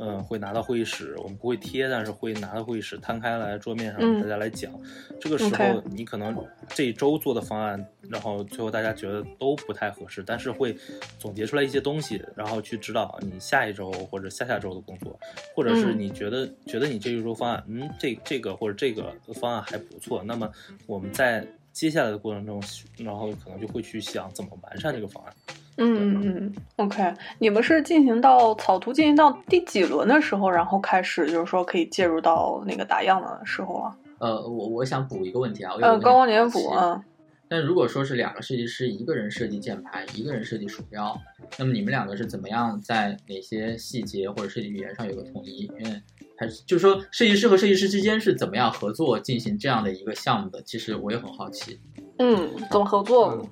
[0.00, 4.72] 嗯，会拿到会议室，我们不会贴，但是会拿到会议室摊开来桌面上，大家来讲。
[5.20, 6.34] 这个时候你可能
[6.70, 10.74] 这一周做的方案，然后最后大家觉得都不太合适，但是会
[11.18, 15.18] 总结出来一些东西，然后去指导你下一周或者下下周的工作，
[15.54, 20.50] 或者是你觉得觉得你这一周方案，嗯，这这个或者这个方案还不错，那么
[20.86, 22.62] 我们在接下来的过程中，
[22.98, 25.32] 然后可能就会去想怎么完善这个方案。
[25.76, 33.96] 嗯嗯嗯，OK，你们是进行到草图进行到第几轮的时候，然后开始就是说可以介入到那个打样的时候啊？
[34.18, 37.02] 呃，我我想补一个问题啊，呃，高光年补啊。
[37.48, 41.18] 但如果说是两个设计师，一个人设计键盘，一个人设计鼠标，
[41.58, 45.62] 那么你们两个是怎么样在哪些细节或者设计语言上有个统一？
[45.80, 46.02] 因为
[46.40, 50.62] 还是就是说设计师和设计师之间是怎么样合作进行这样的一个项目的？
[50.62, 51.78] 其实我也很好奇。
[52.18, 53.46] 嗯，怎么合作？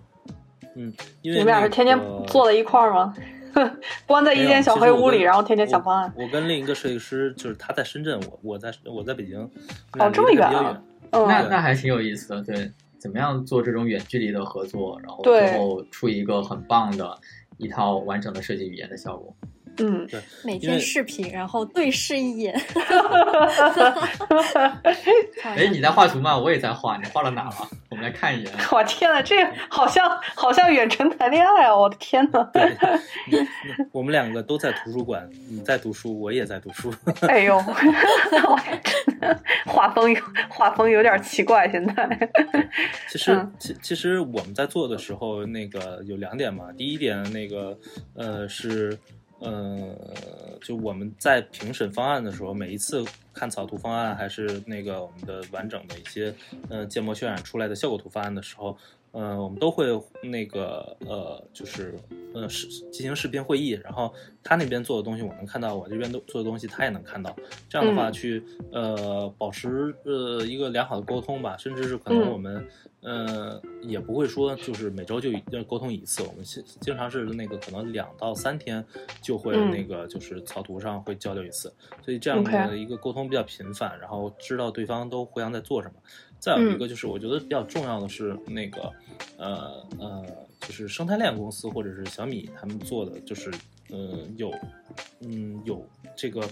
[0.74, 3.14] 嗯，因为你们俩是天天坐在一块儿吗？
[4.06, 6.10] 关在一间小黑屋里，然后天天想方案。
[6.16, 9.38] 我跟另一个设计师，就是他在深圳，我我在我在北京。
[9.98, 10.82] 哦，这么远啊！
[11.10, 12.42] 那那还挺有意思的。
[12.42, 17.18] 对，怎么样做这种远距离的合作，然后最后出一个很棒的
[17.58, 19.36] 一套完整的设计语言的效果。
[19.78, 22.52] 嗯，对，每天视频，然后对视一眼。
[25.42, 26.36] 哎，你在画图吗？
[26.36, 27.54] 我也在画，你画了哪了？
[27.90, 28.52] 我们来看一眼。
[28.72, 29.36] 我天呐，这
[29.68, 31.76] 好像好像远程谈恋爱啊！
[31.76, 32.50] 我的天呐。
[32.52, 32.76] 对，
[33.92, 36.92] 我们两个都在图书馆，你在读书，我也在读书。
[37.28, 37.58] 哎呦，
[39.64, 40.14] 画风
[40.48, 42.30] 画风有点奇怪，现在。
[43.08, 46.72] 其实，其其实我们在做的时候，那个有两点嘛。
[46.76, 47.78] 第一点，那个
[48.14, 48.98] 呃是。
[49.40, 56.34] 呃，就我们在评审方案的时候，每一次看草图方案，还是那个我们的完整的一些
[56.68, 58.76] 呃建模渲染出来的效果图方案的时候。
[59.12, 59.86] 呃，我们都会
[60.22, 61.98] 那个呃，就是
[62.34, 67.34] 呃视进行视频会议，然后他那边做的东西我能看到，我这边都做的东西他也能看到，
[67.68, 72.66] 这样的话去呃保持呃一个良好的沟通吧，甚至是可能我们
[73.00, 78.84] 呃也不会说就是每周就要沟通一次，我们经经常是那个可能两到三天
[79.22, 81.72] 就会那个就是草图上会交流一次，
[82.04, 85.94] 所以这样的一个沟通比较频繁，然后知道对方都互相在做什么。
[86.40, 88.92] 再有一个就是，我觉得比较重要的是那个，
[89.36, 90.24] 呃呃，
[90.60, 93.50] 就是生态链公司或者是小米他们做的，就是，
[93.90, 94.52] 呃，有，
[95.20, 95.84] 嗯，有
[96.16, 96.42] 这个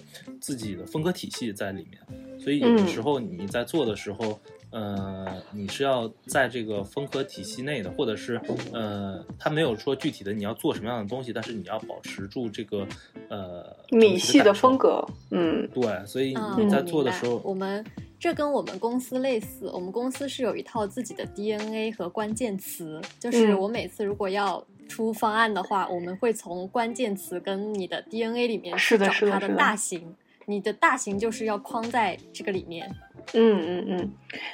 [0.40, 4.38] 自己的风格体系在里面，所以有的时候你在做的时候，
[4.70, 8.40] 呃，你是要在这个风格体系内的，或者是
[8.72, 12.86] 呃，他没有说具体的你要做什么样的东西，但是你要保持住这个
[13.28, 15.04] 呃米系的风格。
[15.30, 15.68] 嗯。
[15.72, 17.84] 对，所以嗯你在做的时候，我们
[18.18, 23.58] 这跟我们公司类似，我们公司是有一套自己的 DNA 和关键词，就是嗯。
[23.60, 30.14] 我每次如果要出方案的话，我们会从关键词跟你的 DNA 里面去找它的是的是的大型，
[30.46, 32.90] 你的大型就是要框在这个里面。
[33.34, 34.12] 嗯嗯嗯，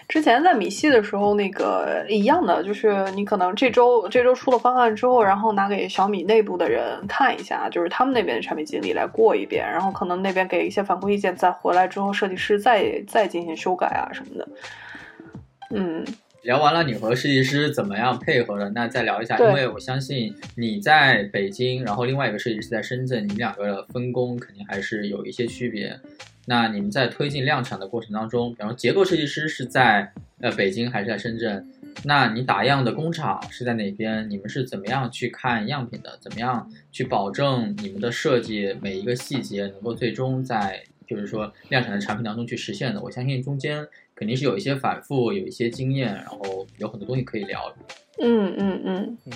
[0.09, 14.49] 之前在米系的时候，那个一样的，就是你可能这周这周出了方案之后，然后拿给小米内部的人看一下，就是他们那边的产品经理来过一遍，然后可能那边给一些反馈意见，再回来之后，设计师再再进行修改啊什么的。
[15.74, 16.03] 嗯
[16.43, 25.99] 聊完了你和设计师怎么样配合的，那再聊一下，因为我相信你在北京，然后另外一个设计师在深圳，你们两个的分工肯定还是有一些区别。
[26.47, 31.64] 那你们在推进量产的过程当中，比方结构设计师是在呃北京还是在深圳？
[32.05, 34.28] 那你打样的工厂是在哪边？
[34.28, 36.18] 你们是怎么样去看样品的？
[36.20, 43.01] 怎么样去保证你们的设计每一个细节能够最终在就是说量产的产品当中去实现的？
[43.01, 43.86] 我相信中间
[44.22, 47.74] 肯定是有一些反复，有一些经验，然后有很多东西可以聊。
[48.20, 49.32] 嗯嗯嗯嗯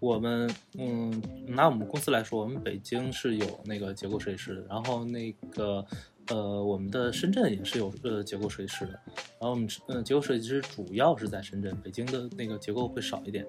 [0.00, 5.82] 我们嗯，拿我们公司来说，我们北京是有那个结构设计师的，然后那个
[6.28, 8.92] 呃，我们的深圳也是有呃结构设计师的，
[9.40, 13.46] 然后我们嗯、呃、结构设计师主要是在深圳，北京的那个结构会少一点。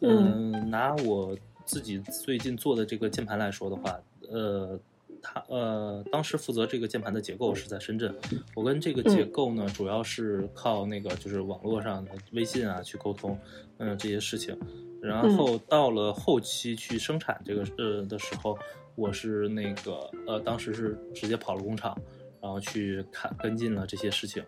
[0.00, 4.78] 嗯，拿我自己最近做的这个键盘来说的话，呃。
[5.22, 8.14] 他呃，当时负责这个键盘的结构是在深圳，
[8.54, 13.38] 我跟这个结构呢，主要是靠那个就是网络上的微信啊去沟通，
[13.78, 14.58] 嗯、这些事情。
[15.00, 18.58] 然后到了后期去生产这个呃的时候，
[18.96, 21.96] 我是那个呃，当时是直接跑了工厂，
[22.40, 24.44] 然后去看跟进了这些事情。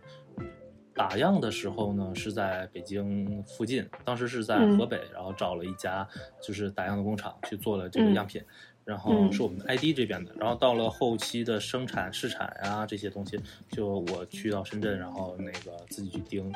[0.92, 6.06] 打样的时候呢，是在北京附近，当时是在嗯河北，然后找了一家
[6.42, 8.42] 就是打样的工厂去做了这个嗯样品。
[8.90, 9.32] 然后嗯。
[9.32, 13.38] 是我们的 ID 这边的，然后到了后期的生产、试产呀、这些东西，
[13.70, 16.52] 就我去到深圳，然后那个自己去盯。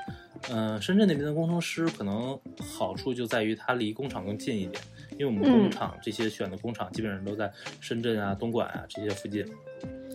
[0.51, 4.83] 嗯、深圳那边的工程师可能好处就在于它离工厂更近一点，
[5.13, 5.51] 因为我们嗯。
[5.51, 9.47] 工厂这些选的工厂基本上都在深圳啊、东莞啊这些附近，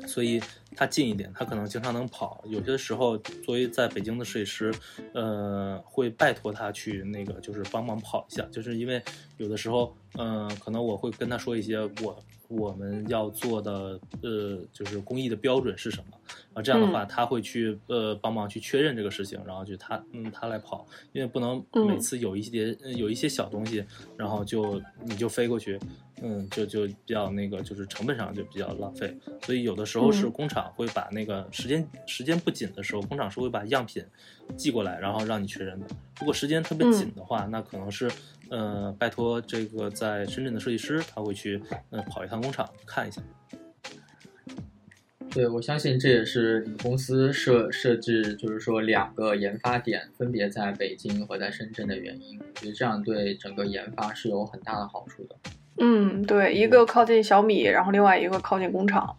[0.06, 0.42] 所以
[0.80, 2.42] 他近一点，他可能经常能跑。
[2.48, 4.74] 有些时候，作为在北京的设计师，
[5.14, 9.04] 呃，会拜托他去那个就是帮忙跑一下，就是因为
[9.36, 12.18] 有的时候，嗯、可能我会跟他说一些我
[12.50, 16.18] 我们要做的呃，就是工艺的标准是什么？
[16.54, 23.86] 啊，这样的话他会去呃帮忙去确认这个事情，然后就他嗯他来跑，因为不能每嗯次有一些、呃有一些小东西，
[24.18, 25.80] 然后就你就飞过去，
[26.24, 30.32] 嗯，就就比较那个就是成本上就比较浪费，所以有的时候是嗯。
[30.32, 34.04] 工厂会把那个时间时间不紧的时候，工厂是会把样品
[34.58, 35.86] 寄过来，然后让你确认的。
[36.20, 38.10] 如果时间特别紧的话，那可能是
[38.50, 43.22] 呃拜托这个在深圳的设计师，他会去呃跑一趟工厂看一下。
[45.32, 52.40] 对，我相信这也是你们公司设设置，就是说两个研发点分别在北京和在深圳的原因。
[52.40, 55.36] 我觉得这样对整个研发是有很大的好处的。
[55.78, 59.16] 嗯，对，一个靠近小米，然后另外一个靠近工厂。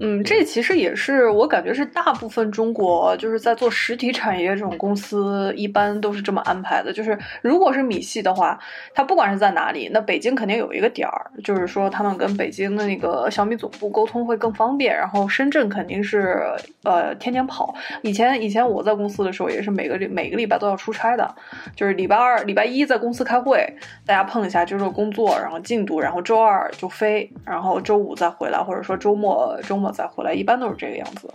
[0.00, 6.92] 嗯，这其实也是我感觉是大部分中国就是在做实体产业这种公司，一般都是这么安排的。
[6.92, 8.58] 就是如果是米系的话，
[8.94, 14.94] 它不管是在哪里，那北京肯定有一个点儿，就是说他们跟北京的那个小米总部沟通会更方便。
[14.94, 16.42] 然后深圳肯定是
[16.84, 17.74] 呃天天跑。
[18.02, 21.34] 以前以前我在公司的时候也是每个礼每个礼拜都要出差的，
[21.74, 23.66] 就是礼拜二、礼拜一在公司开会，
[24.04, 31.32] 大家碰一下就是工作，然后进度，然后周二就飞，然后周五再回来，或者说周末周末再回来，一般都是这个样子。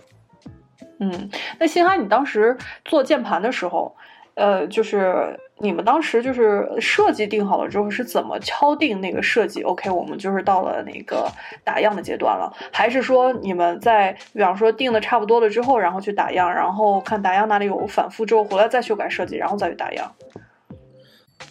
[1.00, 3.96] 嗯，那星海，你当时做键盘的时候，
[4.34, 11.28] 呃，就是你们当时就是设计定好了之后是怎么敲定那个设计？OK，我们就是到了那个
[11.64, 20.12] 打样的阶段了，还是说你们在比方说定的差不多了之后，然后去打样，然后看打样哪里有反复之后回来再修改设计，然后再去打样？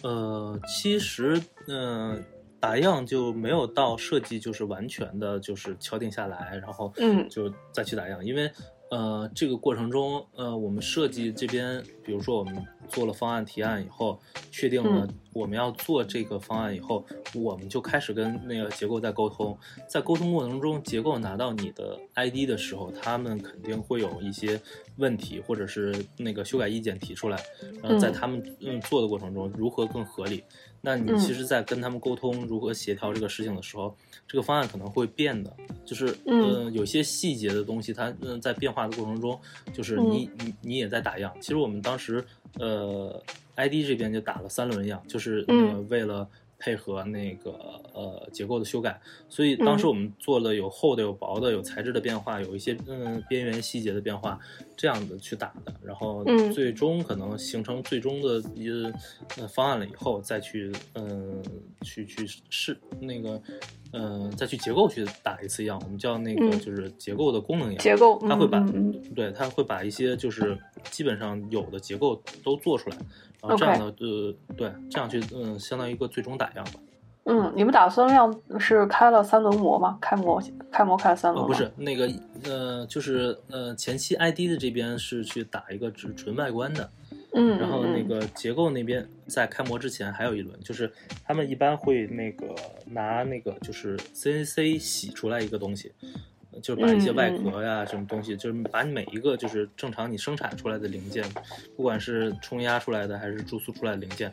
[0.02, 1.38] 呃，其实
[1.68, 2.24] 嗯、
[2.62, 7.28] 打样就没有到设计就是完全的就是敲定下来，然后嗯。
[7.28, 8.48] 就再去打样，因为
[8.90, 14.20] 呃这个过程中呃我们设计这边，比如说我们做了方案提案以后，
[14.52, 17.04] 确定了、我们要做这个方案以后，
[17.34, 19.58] 我们就开始跟那个结构在沟通，
[19.88, 24.60] 在沟通过程中，结构拿到你的 ID 的时候，他们肯定会有一些
[24.98, 27.42] 问题或者是那个修改意见提出来，
[27.82, 30.44] 然后在他们嗯做的过程中，如何更合理？
[30.82, 33.96] 那你其实，在跟他们沟通如何协调这个事情的时候，
[34.28, 35.56] 这个方案可能会变的，
[35.86, 39.40] 就是嗯有些细节的东西，它嗯在变化的过程中，
[39.72, 41.32] 就是你你你也在打样。
[41.40, 42.22] 其实我们当时
[42.58, 43.22] 呃。
[43.54, 46.26] ID 这边就打了三轮样，就是呃为了
[46.62, 47.50] 配合那个
[47.92, 54.38] 呃结构的修改，所以当时我们做了有厚的、有薄的、有材质的变化，有一些嗯边缘细节的变化，
[54.76, 58.92] 这样子去打的，然后最终可能形成最终的一个
[59.38, 61.42] 呃方案了以后，再去嗯
[61.82, 63.42] 去去试那个。
[63.94, 67.76] 嗯，再去结构去打一次样，我们叫那个就是结构的功能样。
[67.76, 68.58] 结构，它会把，
[69.14, 70.58] 对，它会把一些就是
[70.90, 72.96] 基本上有的结构都做出来，
[73.42, 76.72] 然后这样的呃，对，这样去嗯，相当于一个最终打样吧。
[77.24, 79.98] 嗯，你们打算量是开了三轮模吗？
[80.00, 81.46] 开模，开模开了三轮。
[81.46, 82.10] 不是那个
[82.44, 86.90] 呃，就是呃，前期 ID 的这边是去打一个只纯外观的。
[87.34, 90.92] 嗯，然后那个结构那边在开模之前还有一轮，就是
[91.24, 92.54] 他们一般会那个
[92.86, 95.92] 拿那个就是 CNC 洗出来一个东西，
[96.62, 101.22] 就是把一些外壳呀什么东西，就是把每一个就是正常你生产出来的零件，
[101.76, 104.32] 不管是冲压出来的还是注塑出来的零件，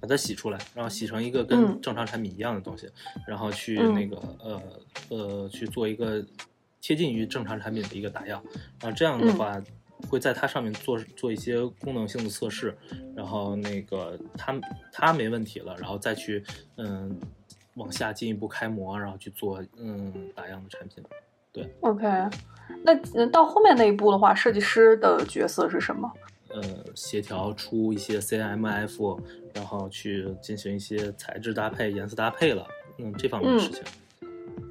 [0.00, 2.88] 把它洗出来，然后洗成一个跟正常产品一样的东西，
[3.26, 4.62] 然后去那个呃
[5.10, 6.24] 呃去做一个
[6.80, 8.42] 贴近于正常产品的一个打样，
[8.80, 9.62] 然后这样的话。
[10.08, 12.72] 会在它上面做做一些功能性的测试，
[13.16, 14.54] 然后那个它
[14.92, 16.40] 它没问题了，然后再去
[16.76, 17.18] 嗯
[17.74, 21.02] 往下进一步开模，然后去做嗯打样的产品。
[21.62, 22.06] 对，OK，
[22.84, 26.10] 那到后面那一步的话，设计师的角色是什么？
[26.50, 26.62] 呃，
[26.94, 29.18] 协调出一些 CMF，
[29.52, 32.66] 然后去进行一些材质搭配、颜色搭配了，
[32.98, 33.82] 嗯，这方面的事情。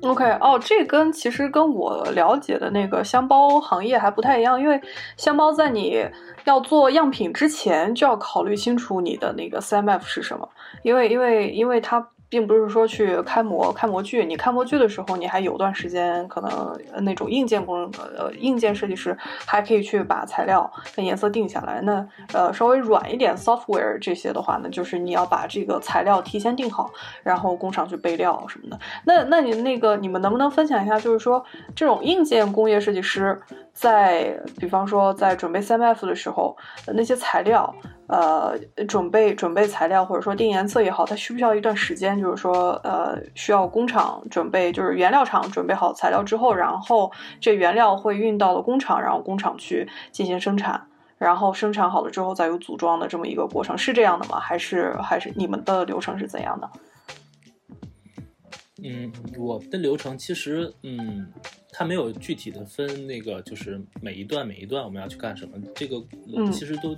[0.01, 4.79] OK，哦，这跟其实跟我了解的那个箱包行业还不太一样，因为
[5.17, 6.03] 箱包在你
[6.45, 10.49] 要做样品之前就要考虑清楚你的那个 CMF 是什么，
[10.83, 12.09] 因为因为因为它。
[12.30, 21.80] 并不是说去开模开模具，你开模具的时候，你还有段时间可能那种硬件工呃硬件设计师还可以去把材料跟颜色定下来。
[21.82, 26.91] 那呃稍微软一点 software 这些的话呢，就是你要把这个材料提前定好，
[27.23, 28.80] 然后工厂去备料什么的。
[29.05, 31.43] 那那你那个你们能不能分享一下，就是说
[31.75, 33.39] 这种硬件工业设计师
[33.71, 36.57] 在比方说在准备 CMF 的时候
[36.88, 37.73] 那些材料。
[38.08, 42.18] 呃，准备准备材料或者说定颜色也好，它需不需要一段时间？
[42.18, 50.88] 就是说，呃，需要工厂准备，就是原料厂准备好材料之后，然后这原料会运到了工厂，然后工厂去进行生产，
[51.18, 54.39] 然后生产好了之后再有组装的这么一个过程，是这样的吗？
[54.39, 56.70] 还是还是你们的流程是怎样的？
[58.86, 61.28] 嗯，我的流程其实，嗯，
[61.74, 66.01] 它没有具体的分那个，就是每一段每一段我们要去干什么，这个
[66.53, 66.95] 其实都。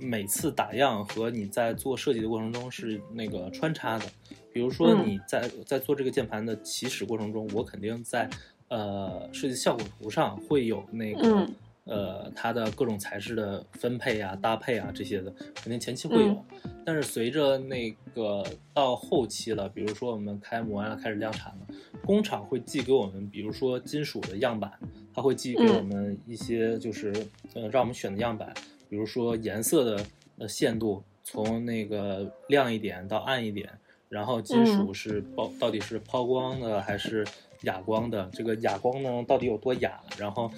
[0.00, 4.06] 每次打样和你在做设计的过程中是那个穿插的，
[4.52, 8.28] 比如说你在在做这个键盘的起始过程中，我肯定在
[8.68, 11.46] 呃设计效果图上会有那个
[11.84, 16.44] 呃它的各种材质的分配啊、搭配啊这些的，肯定前期会有。
[16.84, 21.74] 但是随着那个到后期了，比如说我们开模啊开始量产了，
[22.04, 24.72] 工厂会寄给我们，比如说金属的样板，
[25.14, 27.12] 它会寄给我们一些就是
[27.54, 28.52] 呃让我们选的样板。
[28.90, 30.04] 比如说颜色的
[30.38, 33.70] 呃限度，从那个亮一点到暗一点，
[34.08, 37.24] 然后金属是抛到底是抛光的还是
[37.62, 38.28] 哑光的？
[38.32, 40.00] 这个哑光呢到底有多哑？
[40.18, 40.50] 然后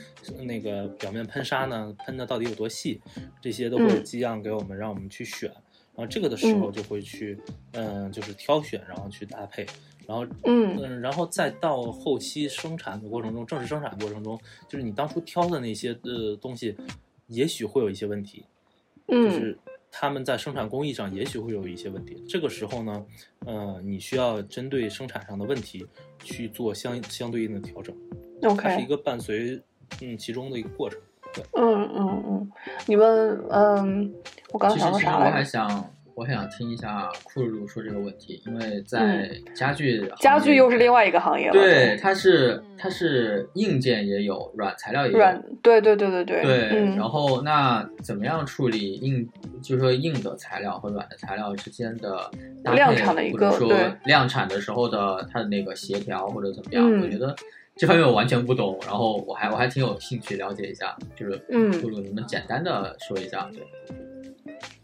[0.44, 3.02] 那个表面喷砂呢喷的到底有多细？
[3.42, 5.50] 这些都会寄样给我们，让我们去选。
[5.94, 7.38] 然后这个的时候就会去
[7.72, 9.66] 嗯就是挑选，然后去搭配。
[10.06, 16.74] 然后嗯嗯，然后再到后期生产的过程中，正式生产过程中，就是你当初挑的那些呃东西。
[17.26, 18.44] 也许会有一些问题，
[19.08, 19.58] 就是
[19.90, 22.22] 他们在生产工艺上也许会有一些问题。
[22.28, 23.06] 这个时候呢，
[23.46, 25.86] 呃，你需要针对生产上的问题
[26.22, 27.94] 去做相相对应的调整。
[28.42, 29.60] OK，它是一个伴随
[30.00, 30.98] 嗯其中的一个过程。
[31.34, 32.52] 对，嗯嗯嗯，
[32.86, 34.14] 你们嗯，
[34.52, 35.30] 我刚想说啥来着？
[35.30, 35.94] 我还想。
[36.14, 41.52] 我想听一下库鲁鲁说这个问题，因为在家具家具又是另外一个行业了。
[41.52, 45.18] 对，它是它是硬件也有，软材料也有。
[45.18, 46.42] 软对对对对对。
[46.42, 49.26] 对，然后那怎么样处理硬，
[49.62, 52.30] 就是说硬的材料和软的材料之间的
[52.74, 53.72] 量产的一个说
[54.04, 57.00] 量产的时候的它的那个协调或者怎么样？
[57.00, 57.34] 我觉得
[57.74, 61.36] 这方面我完全不懂，然后我还我还挺有兴趣了解一下，就是
[61.80, 63.62] 库鲁，你们简单的说一下，对。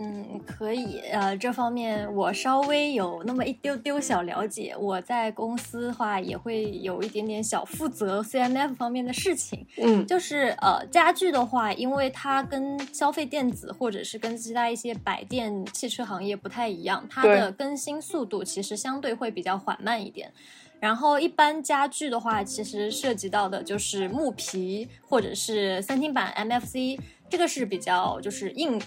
[0.00, 1.00] 嗯，可以。
[1.10, 4.72] 呃，这方面我稍微有那么一丢丢小了解。
[4.78, 9.66] 我在公司的话也会有一点点小负责 CMF 方面的事情。
[9.76, 20.32] 嗯，就是呃，家具的话，因为它跟消费电子或者是跟其他一些百电汽车行业不太一样，它的更新速度其实相对会比较缓慢一点。
[20.78, 28.80] 然后一般家具的话，其实涉及到的就是木皮或者是三厅板 MFC，这个是比较就是硬。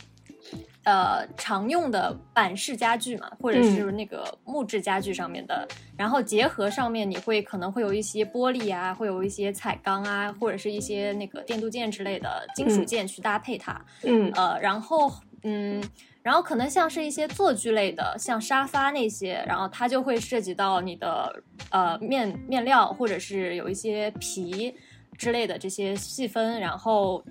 [0.84, 13.80] 呃，常用的板式家具嘛，或者是那个木质家具上面的，然后结合上面你会可能会有一些玻璃啊，会有一些彩钢啊，或者是一些那个电镀件之类的金属件去搭配它。
[14.02, 15.14] 嗯，呃，然后
[15.44, 15.84] 嗯，
[16.24, 24.74] 然后可能像是一些坐具类的，像沙发那些，然后它就会涉及到你的呃面面料或者是有一些皮
[25.16, 27.24] 之类的这些细分，然后。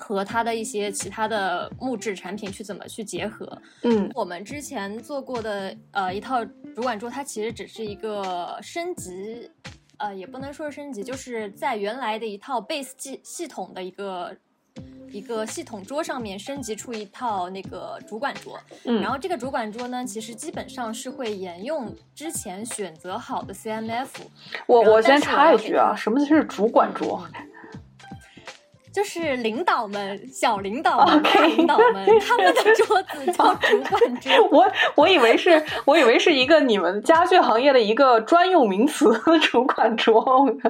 [0.00, 3.60] 和它的一些其他的木质产品去怎么去结合？
[3.82, 9.50] 嗯，我们之前做过的呃一套主管桌，它其实只是一个升级，
[9.96, 14.36] 呃，也不能说是升级，就是在原来的一套 base 系系统的一个
[15.10, 18.56] 一个系统桌上面升级出一套那个主管桌。
[18.84, 24.06] 嗯，然后这个主管桌呢，其实基本上是会沿用之前选择好的 CMF。
[24.66, 27.26] 我我先插一句啊，什么是主管桌？
[28.98, 34.48] 就是领导们、小领导们、大领导们，他们的桌子 叫主管桌。
[34.50, 40.20] 我我以为是，我以为是一个你们家具行业的一个专用名词——主管桌。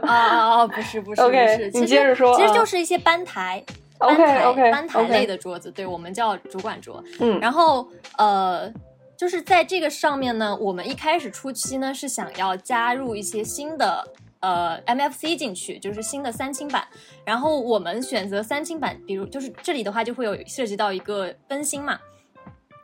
[0.03, 0.67] 啊啊啊！
[0.67, 2.37] 不是不是，OK，你接着说。
[2.37, 3.65] 其实就是一些班台
[3.97, 7.03] ，OK OK，班台类的桌子，对我们叫主管桌。
[7.21, 8.71] 嗯，然后呃，
[9.17, 14.07] 就是在这个上面呢，我们一开始初期呢是想要加入一些新的。
[14.41, 16.87] 呃，MFC 进去就是新的三清版，
[17.25, 21.99] 然后我们选择三清版，比如就是这里的话就会有涉及到一个更新嘛。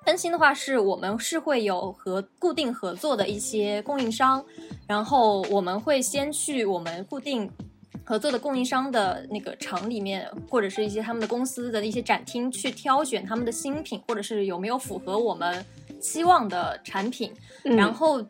[0.05, 4.45] 更新的话是我们是会有和固定合作的一些供应商，
[4.87, 7.51] 然后我们会先去我们固定
[8.05, 15.65] 合作的供应商的那个厂里面，或者是一些他们的公司的一些展厅去挑选他们的新品，或者是有没有符合我们
[16.01, 17.33] 期望的产品。
[17.63, 18.23] 然后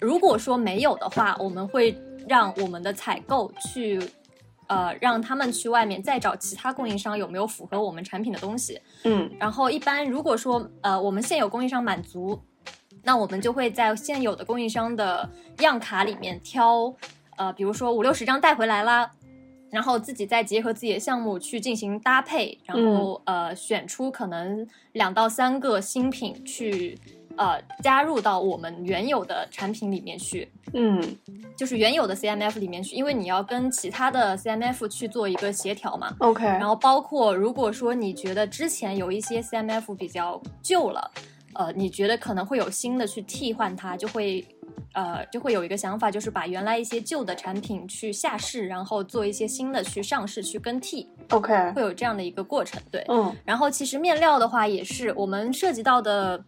[0.00, 2.00] 如果说没有的话，我们会。
[2.28, 4.00] 让我们的采购去，
[4.66, 8.80] 呃，让他们去外面再找其他供应商有没有符合我们产品的东西。
[9.04, 12.40] 嗯，然后一般如果说呃我们现有供应商满足，
[13.02, 15.28] 那我们就会在现有的供应商的
[15.60, 16.94] 样卡里面挑，
[17.36, 19.10] 呃，比如说五六十张带回来啦，
[19.70, 26.98] 然后自己再结合自己的项目去进行搭配，然后呃选出可能两到三个新品去。
[27.38, 31.00] 呃，加入到我们原有的产品里面去，嗯，
[31.56, 36.12] 就是原有的 CMF 里面去，因为你要跟其他的 CMF 去做一个协调嘛。
[36.18, 36.44] OK。
[36.44, 41.08] 然后包括如果说你觉得之前有一些 CMF 比较旧了，
[41.54, 44.44] 呃，你觉得可能会有新的去替换它，就会
[44.94, 51.08] 呃就会有一个想法，就是把原来一些旧的产品去下市，然后做一些新的去上市去更替。
[51.30, 51.70] OK。
[51.72, 53.04] 会有这样的一个过程，对。
[53.08, 53.32] 嗯。
[53.44, 56.42] 然后其实面料的话，也是我们涉及到的。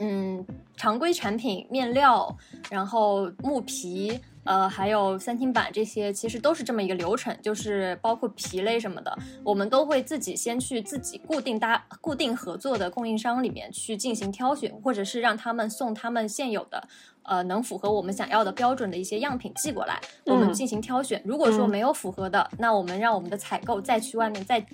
[0.00, 0.46] 嗯，
[0.76, 2.36] 常规产品面料，
[2.70, 16.88] 然后木皮，呃，还有三厅板这些，其实都是这么一个流程，就是包括皮类什么的，我们都会自己先去自己固定搭、固定合作的供应商里面去进行挑选，或者是让他们送他们现有的，
[17.24, 21.20] 呃，能符合我们想要的标准的一些样品寄过来，我们进行挑选。
[21.24, 24.64] 如果说没有符合的，那我们让我们的采购再去外面再。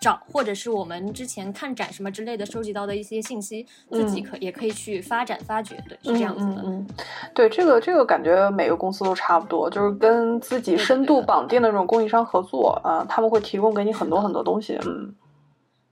[0.00, 6.62] 找或者是我们之前看展什么之类的收集到的一些信息，自己可也可以去发展发掘，对，是这样子的。
[6.64, 6.86] 嗯，
[7.34, 14.78] 对，这个这个感觉每个公司都差不多，就是跟自己深度绑定的这种供应商合作啊，他们会提供给你很多很多东西。
[14.86, 15.14] 嗯，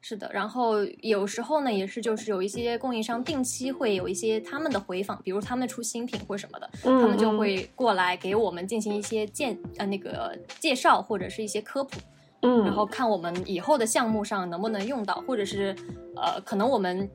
[0.01, 0.31] 是的。
[0.33, 11.99] 然后有时候呢，也是就是有一些供应商定期会有一些他们的回访，比如他们出新品或什么的，他们就会过来给我们进行一些介呃那个介绍或者是一些科普。
[12.45, 15.75] 嗯，然后看我们以后的项目上能不能用到，或者是，
[16.15, 17.11] 呃，可能我们。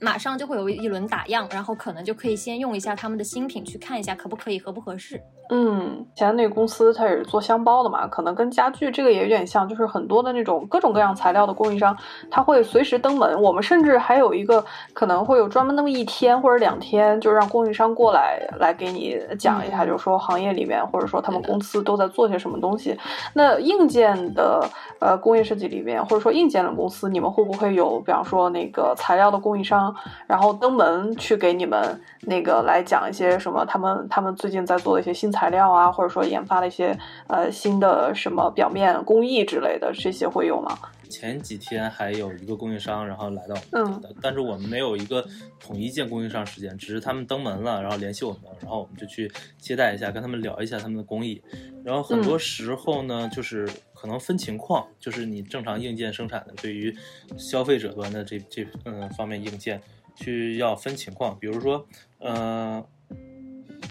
[0.00, 5.20] 马上就会有一轮打样，然后可能就可以先用一下他们的新品，去看一下可不可以合不合适。
[5.52, 11.96] 嗯，前那个公司它也是做箱包的嘛，可能跟家具这个也有点像，就是很多的那种各种各样材料的供应商，
[12.30, 13.40] 他会随时登门。
[13.42, 22.96] 我们甚至还有一个可能会有专门那么一天或者两天，就让供应商过来来给你讲一下，就是说行业里面或者说他们公司都在做些什么东西。
[23.34, 24.64] 那硬件的
[25.00, 29.89] 呃工业设计里面，或者说硬件的公司，你们会不会有，比方说那个材料的供应商？
[30.26, 36.96] 然后登门去给你们那个来讲一些什么，他们他们最近在做的一些新材料啊，或者说研发的一些
[37.28, 40.78] 呃新的什么表面工艺之类的，这些会有吗？
[41.08, 45.26] 前几天还有一个供应商，然后来到我嗯们的，但是我们没有一个
[45.58, 49.28] 统一见供应商时间，只是他们登门了，然后联系我们，然后我们就去
[49.58, 51.42] 接待一下，跟他们聊一下他们的工艺。
[51.84, 53.68] 然后很多时候呢，就是
[54.00, 56.96] 可能分情况，就是你正常硬件生产的，对于
[57.36, 59.78] 消费者端的这这嗯方面硬件，
[60.16, 61.86] 去要分情况，比如说，
[62.18, 62.82] 呃，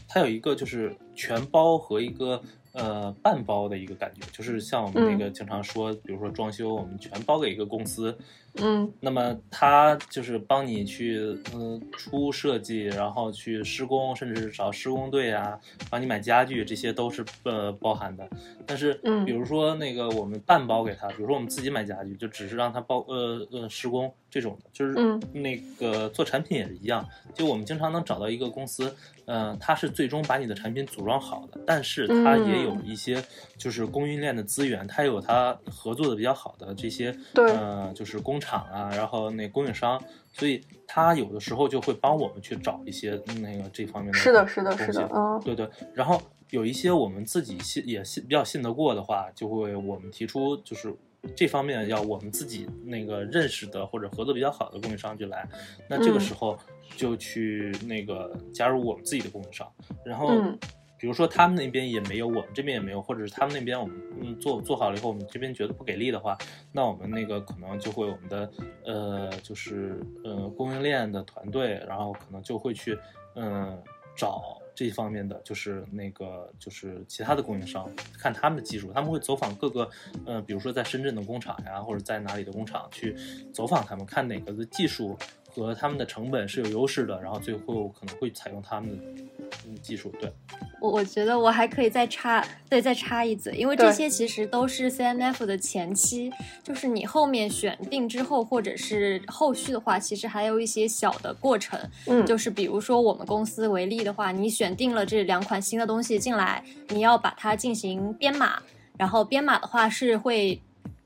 [0.07, 2.41] 它有一个就是全包和一个
[2.71, 8.17] 呃半包的一个感觉，就是像我们那个经常说，比如说装修，我们全包给一个公司，
[8.55, 11.19] 嗯那么他就是帮你去
[11.53, 18.27] 嗯出设计，然后去施工，甚至是找施工队啊，帮你买家具，这些都是呃包含的。
[18.65, 27.07] 但是，嗯比如说那个我们半包给他，比如说我们自己买家具，就只是让他包呃呃施工这种的，就是嗯那个做产品也是一样。
[27.33, 28.93] 就我们经常能找到一个公司，
[29.25, 33.23] 呃，他是最终把你的产品组装好的，但是他也有一些
[33.57, 45.39] 就是供应链的资源，他有他合作的比较好的这些对呃就是工厂啊，然后那供应商，所以他有的时候就会帮我们去找一些嗯那个这方面的是的是的是的嗯。
[45.43, 46.21] 对对，然后
[46.51, 50.95] 有一些我们自己信也信比较信得过的话，就会我们提出就是。
[51.35, 55.45] 这方面要我们自己那个认识的或者合作比较好的供应商就来，
[55.89, 56.21] 那这个嗯。
[56.21, 56.57] 时候
[56.95, 59.69] 就去那个加入我们自己的供应商，
[60.05, 60.57] 然后嗯
[60.99, 66.37] 比如说他们那边也没有，我们这边也没有，或者是他们那边我们嗯做做好了以后，我们这边觉得不给力的话，
[66.73, 68.51] 那我们那个可能就会我们的
[68.85, 72.99] 呃就是呃供应链的团队，然后可能就会去
[73.35, 73.81] 嗯、
[74.17, 79.89] 找这方面的就是那个就是其他的供应商，看他们的技术，他们会走访各个
[80.25, 83.15] 呃比如说在深圳的工厂呀，或者在哪里的工厂去
[83.53, 85.17] 走访他们，看哪个的技术。
[85.49, 89.23] 和他们的成本是有优势的，然后最后可能会采用他们的
[89.67, 90.31] 嗯技术，对。
[90.79, 96.31] 我我觉得我还可以再插，对，再插一嘴，因为这些其实都是 CMF 的前期，
[96.63, 101.77] 就是你后面选定之后，或者是后续的话，其实还有一些小的过程，
[102.07, 108.61] 嗯就是比如说我们公司为例的话，你选定了这两款新的东西进来，你要把它进行编码，
[108.97, 110.61] 然后编码的话是会。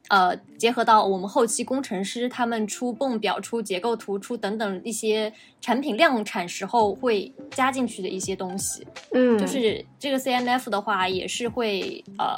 [0.10, 5.32] 呃，结合到我们后期工程师他们出泵表、出结构图、出等等一些
[5.62, 9.38] 产品量产时候会加进去的一些东西，嗯。
[9.39, 12.38] 就是这个 CMF 的话，也是会呃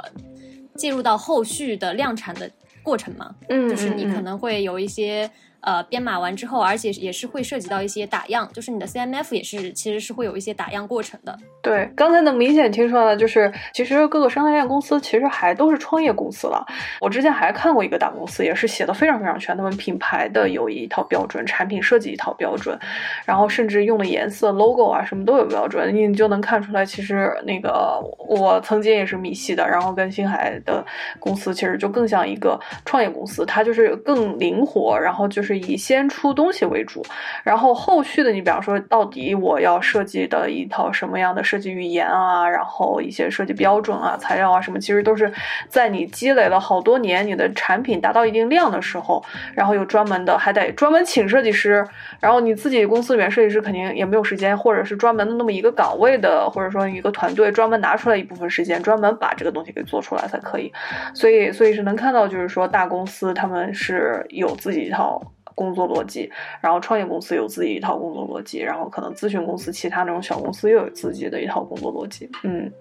[0.76, 2.50] 介入到后续的量产的
[2.84, 4.14] 过程嘛，嗯就是你嗯。
[4.14, 5.30] 可能会有一些
[5.66, 11.38] 呃编码完之后，而且也是会涉及到一些打样，就是你的 CMF 也是其实是会有一些打样过程的。
[11.62, 16.64] 对，刚才能明显听出来，就是其实各个生态链公司其实还都是创业公司了。
[17.02, 22.78] 我之前还看过一个大公司，也是写的非常非常全，他们品牌的有一套标准，产品设计一套标准，
[23.26, 28.00] 然后甚至用的颜色、logo 啊什么都有标准，你就能看出来，其实那个
[28.30, 30.86] 我曾经也是米系的，然后跟星海的
[31.20, 37.06] 公司其实就更像一个创业公司，它就是更灵活，然后就是以先出东西为主，
[37.44, 45.32] 然后后续的你比方说，到底我要设计的一套什么样的设计语言啊，然后一些设计标准啊、材料啊什么，其实都是
[45.68, 51.86] 在你积累了好多年，你的产品达到一定量的时候，然后有专门的，还得专门请设计师，
[52.20, 60.72] 然后你自己公司里面设计师肯定也没有时间，或者是专门的那么一个岗位的，或者说一个团队专门拿出来一部分时间，专门把这个东西给做出来才可以。
[61.14, 65.22] 所以，所以是能看到，就是说大公司他们是有自己一套
[65.56, 66.30] 工作逻辑，
[66.62, 72.30] 然后创业公司有自己一套工作逻辑，然后可能咨询公司、其他那种小公司又有自己的一套工作逻辑。
[72.44, 72.72] 嗯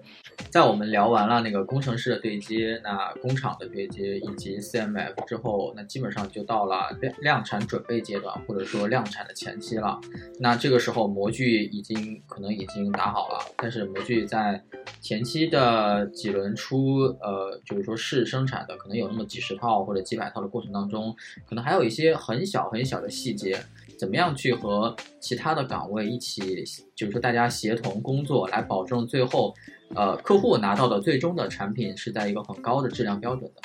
[0.49, 9.99] 在我们聊完了那个工程师的对接、那工厂的对接以及 CMF 之后，那基本上就到了量量产准备阶段，或者说量产的前期了。
[10.39, 14.63] 那这个时候模具已经可能已经打好了，但是模具在
[15.01, 21.15] 前期的几轮出，呃，就是说试生产的，可能有那么几十套或者几百套的过程当中，
[21.45, 23.59] 可能还有一些很小很小的细节。
[23.97, 29.55] 怎么样去和其他的岗位一起，就是说大家协同工作，来保证最后，
[29.93, 33.61] 呃，客户拿到的最终的产品是在一个很高的质量标准的。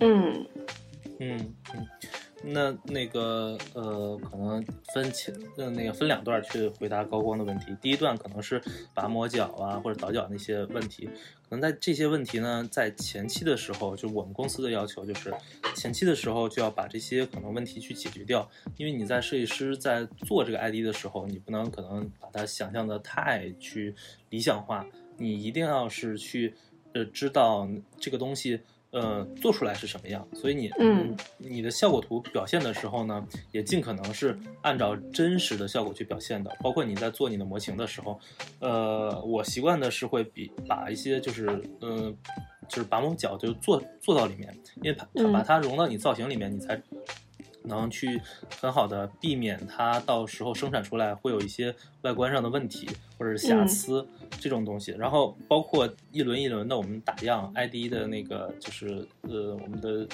[0.00, 0.46] 嗯
[1.18, 1.86] 嗯嗯，
[2.42, 7.74] 那那个呃，可能分前呃那个分两段去回答高光的问题。
[7.80, 8.60] 第一段可能是
[8.92, 11.06] 拔磨脚啊或者倒脚那些问题，
[11.48, 15.32] 可能在这些问题呢，在前期的时候，就我们公司的要求就是
[15.74, 23.94] 前期的时候就要把这些可能问题去解决掉，因为你在设计师在做这个 ID 的时候，你不能可能把它想象的太去
[24.28, 24.84] 理想化，
[25.18, 26.54] 你一定要是去
[26.94, 28.60] 呃知道这个东西。
[28.92, 30.26] 呃，做出来是什么样？
[30.32, 36.56] 所以你，嗯，你的效果图表现的时候呢，也尽可能是按照真实的效果去表现的。
[36.62, 38.18] 包括你在做你的模型的时候，
[38.58, 41.46] 呃，我习惯的是会比把一些就是，
[41.80, 42.10] 呃，
[42.70, 46.80] 就是把某角就做做到里面，因为它嗯把它融到你造型里面，你才
[47.66, 48.20] 能去
[48.60, 52.88] 很好的避免它到时候生产出来会有一些外观上的问题
[53.18, 54.06] 或者是瑕嗯疵、
[54.40, 54.92] 这种东西。
[54.92, 60.06] 然后包括一轮一轮的我们打样 ID 的那个就是呃我们的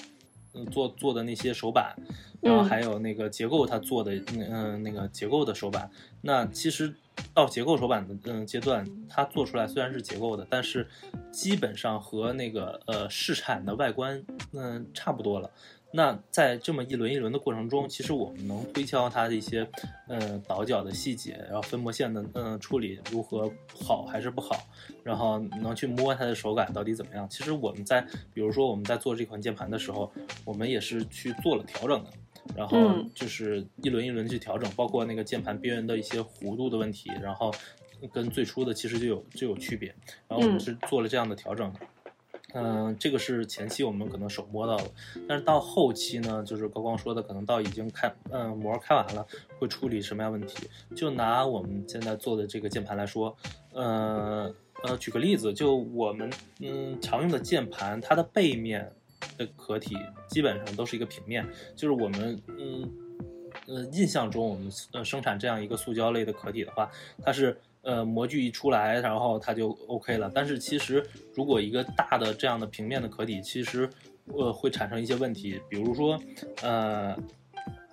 [0.55, 1.95] 嗯做做的那些手板，
[2.41, 5.91] 然后嗯还有那个结构它做的嗯、呃那个结构的手板，
[6.21, 6.95] 那其实
[7.35, 10.87] 到结构手板的嗯阶段，它做出来虽然是结构的，但是
[11.31, 14.23] 基本上和那个呃试产的外观
[14.53, 15.51] 嗯、差不多了。
[15.95, 19.69] 那在这么一轮一轮的过程中，其实我们能推敲它的一些
[20.09, 24.57] 呃倒角的细节，然后分模线的嗯、处理如何好还是不好，
[25.03, 27.29] 然后能去摸它的手感到底怎么样。
[27.29, 28.01] 其实我们在
[28.33, 30.11] 比如说我们在做这款键盘的时候，
[30.45, 32.11] 我们也是去做了调整的。
[32.57, 37.55] 然后嗯就是一轮一轮去调整，包括那个键盘边缘的一些弧度的问题，然后
[38.13, 39.95] 跟最初的其实就有就有区别，
[40.27, 41.73] 然后我们嗯是做了这样的调整
[42.55, 44.85] 嗯、这个是前期我们可能手摸到的，
[45.27, 49.27] 但是到后期呢，就是高光说的，可能到已经开，嗯、膜开完了，
[49.59, 50.69] 会处理什么样问题？
[50.95, 53.35] 就拿我们现在做的这个键盘来说，
[53.73, 56.31] 呃呃，举个例子，就我们
[56.61, 58.93] 嗯常用的键盘，它的背面
[59.39, 59.97] 的壳体
[60.29, 61.47] 基本上都是一个平面，
[61.77, 62.91] 就是我们嗯
[63.67, 66.91] 呃印象中我们呃生产这样一个塑胶类的壳体的话，
[67.23, 70.31] 它是呃模具一出来，然后它就 OK 了。
[70.35, 71.05] 但是其实
[71.35, 73.89] 如果一个大的这样的平面的壳体，其实
[74.27, 76.19] 呃会产生一些问题，比如说
[76.63, 77.17] 呃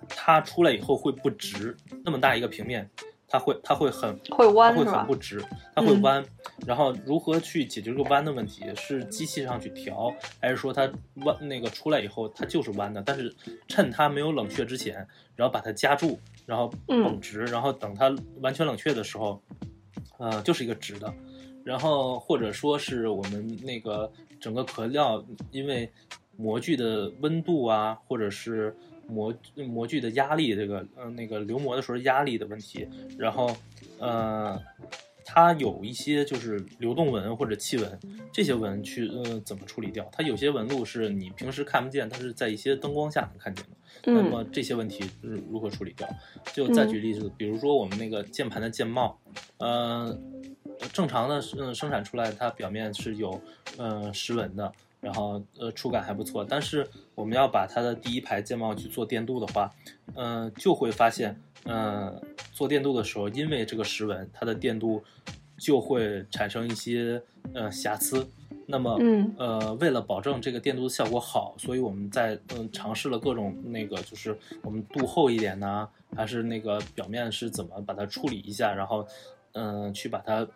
[0.08, 2.88] 它出来以后会不直，那么大一个平面。
[3.32, 5.40] 它会，它会很会弯会很不直，
[5.72, 6.26] 它会嗯弯。
[6.66, 8.64] 然后如何去解决这个弯的问题？
[8.74, 10.90] 是机器上去调，还是说它
[11.24, 13.00] 弯那个出来以后它就是弯的？
[13.06, 13.32] 但是
[13.68, 19.40] 趁它没有冷却之前，然后把它夹住，然后嗯绷直，然后等它完全冷却的时候，
[20.20, 21.12] 呃，就是一个直的。
[21.64, 24.10] 然后或者说是我们那个
[24.40, 25.90] 整个壳料，因为
[26.36, 28.74] 模具的温度啊，或者是
[29.06, 33.54] 模模具的压力，这个呃那个流模的时候压力的问题，然后
[33.98, 34.58] 呃
[35.22, 38.00] 它有一些就是流动纹或者气纹，
[38.32, 40.08] 这些纹去呃怎么处理掉？
[40.10, 43.70] 它有些纹路是你平时看不见，它是在一些灯光下能看见的。
[44.04, 46.08] 那嗯么这些问题是如何处理掉？
[46.52, 49.18] 就再举例子，比如说我们那个键盘的键帽，
[49.58, 50.18] 呃，
[50.92, 53.40] 正常的嗯生产出来，它表面是有
[53.78, 56.44] 嗯石纹的，然后呃触感还不错。
[56.44, 59.70] 但是我们要把它的第一排键帽去做电镀的话，
[60.14, 62.20] 嗯，就会发现，嗯，
[62.52, 65.02] 做电镀的时候，因为这个石纹，它的电镀
[65.58, 67.22] 就会产生一些
[67.52, 68.26] 呃瑕疵。
[68.70, 79.06] 那么，嗯呃，为了保证这个电镀的效果好，所以我们在嗯尝试了各种那个，就是我们镀厚一点呢，还是那个表面是怎么把它处理一下，然后
[79.52, 80.46] 嗯、呃去把它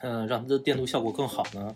[0.00, 1.74] 嗯、呃让它的电镀效果更好呢？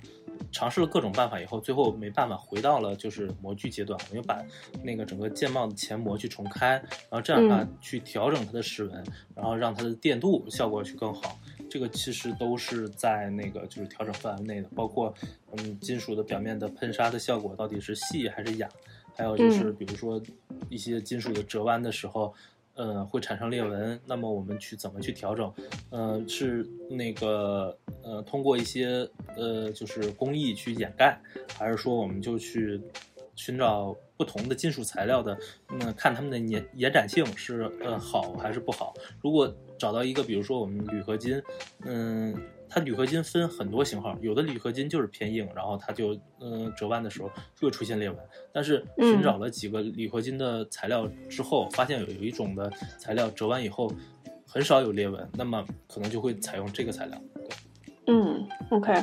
[0.53, 4.43] 尝试了各种办法以后，最后没办法回到了就是模具阶段，我们又把
[4.83, 6.73] 那个整个键帽的前模去重开，
[7.11, 9.05] 然后这样的话嗯去调整它的石纹，
[9.35, 11.39] 然后让它的电镀效果去更好。
[11.69, 15.13] 这个其实都是在那个就是调整范围内的，包括
[15.53, 18.69] 嗯金属的表面的喷砂的效果到底是细还是哑，
[19.15, 20.21] 还有就是嗯比如说
[20.69, 22.33] 一些金属的折弯的时候，
[22.75, 25.53] 呃会产生裂纹，那么我们去怎么去调整？
[25.91, 31.21] 呃是那个呃通过一些呃就是工艺去掩盖，
[31.57, 32.81] 还是说我们就去
[33.35, 35.37] 寻找不同的金属材料的，
[35.69, 38.95] 那看它们的延延展性是呃好还是不好？
[39.21, 41.43] 如果找到一个，比如说我们铝合金，
[41.85, 42.35] 嗯，
[42.69, 48.19] 它铝合金分很多型号，有的铝合金就是偏硬，然后它就嗯折弯的时候就会出现裂纹。
[48.53, 53.93] 但是寻找了几个铝合金的材料之后，发现有有一种的材料折弯以后
[54.47, 57.21] 很少有裂纹，那么可能就会采用这个材料。
[58.07, 58.95] 嗯，OK。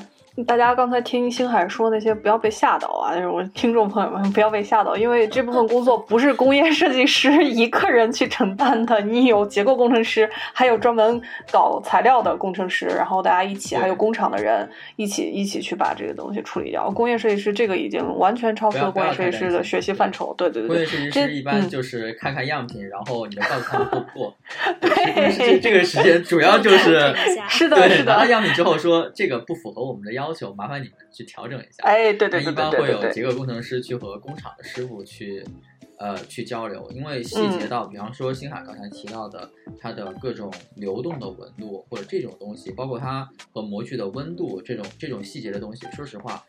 [0.48, 3.14] 大家刚才听星海说那些，不要被吓到啊！
[3.14, 11.22] 就是我听众朋友们不要被吓到，因为这部分工作不是工业设计师一个人去承担的，你有结构工程师，还有专门
[11.52, 16.90] 搞材料的工程师，然后大家一起，还有工厂的人一起一起去把这个东西处理掉。
[16.90, 20.34] 工业设计师这个已经完全超出了工业设计师的学习范畴。
[20.36, 24.36] 对对对对，工业设计师一般嗯就是看看样品，然后你的告诉他们过不过。
[24.82, 27.14] 对这这个时间主要就是
[27.48, 28.14] 是的，对是的。
[28.14, 31.84] 拿到样品之后说这个不符合我们的要求，麻烦你们去调整一下。
[31.84, 35.46] 哎，对对一般会有结构工程师去和工厂的师傅去，
[36.00, 39.50] 呃，去交流，因为细节嗯到，比方说星海刚才提到的，
[39.80, 46.44] 它的各种流动的纹路或者这种东西，包括它和模具的温度这种这种细节的东西，说实话，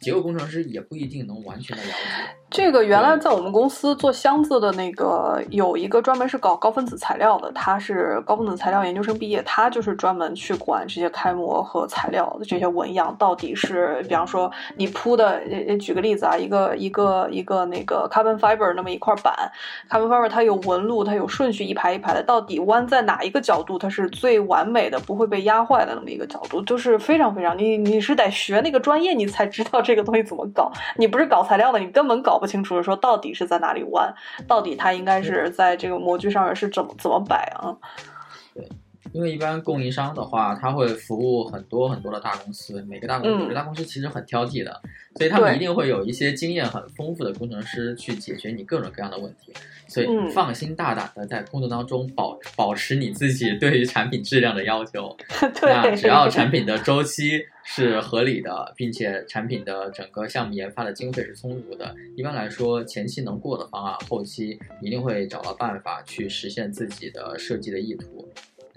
[0.00, 2.37] 结构工程师也不一定能完全的了解。
[2.50, 15.42] 这个原来在我们公司做箱子的那个有一个专门是搞高分子材料的，他是高分子材料研究生毕业，他就是专门去管这些开模和材料的这些纹样到底是，比方说你铺的，
[15.78, 19.34] 举个例子啊，一个一个一个那个 carbon fiber 那么一块板
[19.90, 32.37] ，carbon fiber 它有纹路，它有顺序一排一排的，到底弯在哪一个角度它是最完美的，不会被压坏的那么一个角度，就是非常非常你你是得学那个专业，你才知道这个东西怎么搞，你不是搞材料的，你根本搞。
[32.38, 34.14] 搞不清楚说，到底是在哪里弯？
[34.46, 37.74] 到底它应该是在这个模具上面是怎么怎么摆啊？
[38.54, 38.64] 对，
[39.12, 44.80] 因为一般供应商的话，他会服务很多很多的大公司，每个大公司，每个大公司其实很挑剔的，
[45.16, 49.52] 所以他们一定会有一些经验很丰富的工程师去解决你各种各样的问题。
[49.86, 55.16] 所以放心大胆的在工作当中保保持你自己对于产品质量的要求。
[55.62, 57.42] 那只要产品的周期。
[57.70, 61.94] 是合理的，并且产品的整个项目研发的经费是充足的。
[62.16, 68.26] 一般来说，前期能过的方案，后期一定会找到办法去实现自己的设计的意图。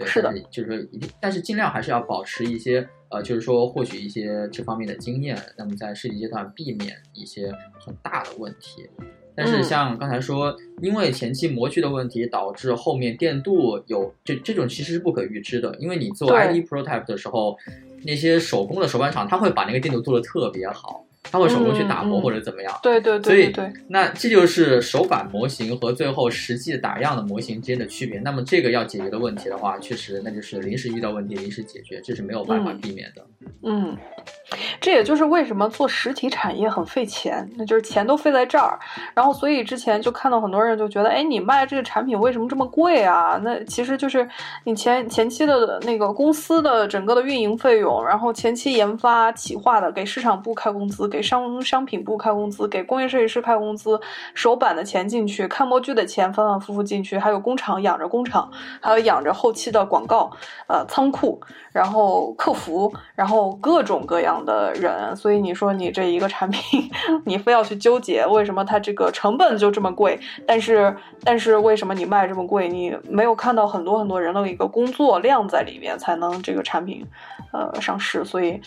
[0.04, 8.90] 对，是的，就是说一定，但是尽量还是要保持一些呃，就是说获取一些这方面的经验，那么在设计阶段避免一些很大的问题。
[9.36, 17.58] 但是像刚才说，因为前期模具的问题导致后面电镀有这这种其实是不可预知的，因为你做 ID prototype 的时候。
[18.04, 22.80] 那些手工的手办厂，他会把那个电镀做的特别好，他会手工去打磨或者怎么样。
[22.82, 23.72] 对对对对。
[23.88, 28.20] 那这就是手板模型和最后实际打样的模型之间的区别。
[28.20, 33.26] 那么这个要解决的问题的话，确实那就是临时遇到问题临时解决，这是没有办法避免的。
[33.64, 33.96] 嗯。
[34.80, 38.78] 这也就是为什么做实体产业很费钱，那就是钱都费在这儿。
[39.14, 43.40] 然后，所以之前就看到很多人就觉得，哎，你卖这个产品为什么这么贵啊？
[43.44, 44.28] 那其实就是
[44.66, 54.00] 你前前期的那个公司的整个的运营费用，然后前期研发企划的给市场部开工资，给商商品部开工资，给工业设计师开工资，
[54.34, 60.32] 手板的钱进去，看模具的钱反反复复进去，还有工厂养着工厂，还有养着后期的广告，
[60.68, 61.40] 呃，仓库。
[61.72, 66.90] 然后客服，然后各种各样的人，所以你说你这一个产品，
[67.26, 72.68] 你非要去纠结为什么它这个成本就这么贵，但是但是为什么你卖这么贵？
[72.68, 77.06] 你没有看到很多很多人的一个工作量在里面，才能这个产品，
[77.52, 78.26] 呃，上市。
[78.26, 78.60] 所以，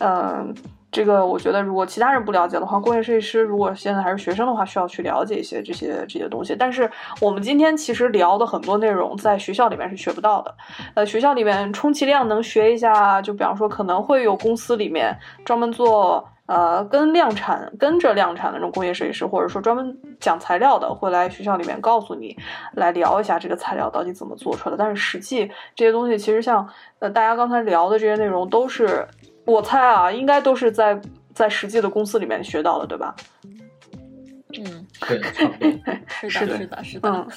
[0.00, 0.54] 嗯。
[0.92, 6.56] 这个我觉得，如果其他人不了解的话，工业设计师如果现在还是学生的话，需要去了解一些这些这些东西。
[6.56, 10.54] 但是我们今天其实聊的很多内容，在学校里面是学不到的。
[10.94, 15.14] 呃，学校里面充其量能学一下，就比方说可能会有公司里面
[15.44, 22.34] 专门做呃跟量产跟着量产的那种工业设计师，或者说专门讲材料的，会来学校里面告诉你，
[22.72, 24.82] 来聊一下这个材料到底怎么做出来的。
[24.82, 26.66] 但是实际这些东西，其实像
[27.00, 29.06] 呃大家刚才聊的这些内容都是。
[29.46, 31.00] 我猜啊，应该都是在
[31.32, 33.14] 在实际的公司里面学到的，对吧？
[34.58, 35.20] 嗯，对，
[36.30, 37.28] 是的，是的，是的，嗯，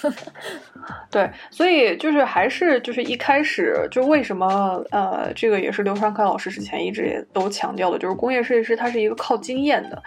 [1.12, 10.01] 对，所以就是还是就是一开始就为什么呃，这个也是刘传凯老师之前一直也都强调的，就是工业设计师他是一个靠经验的。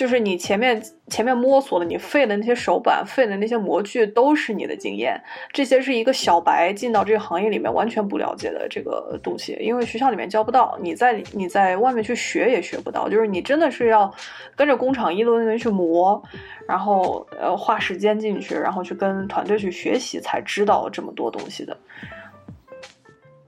[0.00, 5.22] 就是你前面前面摸索的，你废的那些手板、废的那些模具，都是你的经验。
[5.52, 13.10] 这些是一个小白进到这个行业里面完全不了解的这个东西，因为学校里面教不到，你在你在外面去学也学不到。
[13.10, 14.10] 就是你真的是要
[14.56, 16.22] 跟着工厂一轮轮去磨，
[16.66, 21.76] 然后呃花时间进去，然后去跟团队去学习，才知道这么多东西的。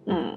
[0.04, 0.36] 嗯。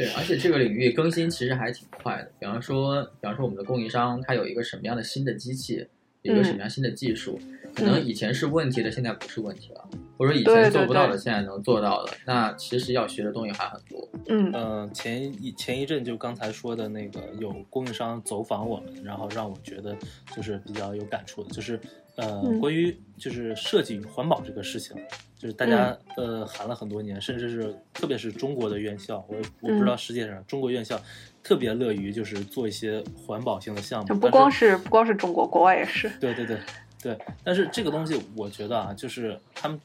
[0.00, 2.32] 对，而且这个领域更新其实还挺快的。
[2.38, 5.86] 比方说，比方说我们的供应商，它有一个什么样的新的机器，
[6.22, 7.38] 有一个什么样新的技术，
[7.74, 12.12] 可能以前是问题的，现在不是问题了，或者以前做不到的，现在能做到的。
[12.24, 14.08] 那其实要学的东西还很多。
[14.28, 19.94] 嗯嗯，前一前一阵就刚才说的那个，有供应商走访我们，然后让我觉得
[20.34, 21.78] 就是比较有感触的，就是。
[22.16, 24.94] 呃，关于就是设计与环保这个事情，
[25.40, 31.00] 就是大家呃喊了很多年，甚至是特别是中国的院校，我我不知道世界上中国院校
[31.42, 36.10] 特别乐于就是做一些环保性的项目，不光是不光是中国，国外也是。
[36.20, 36.58] 对对对
[37.02, 39.80] 对，但是这个东西我觉得啊，就是他们。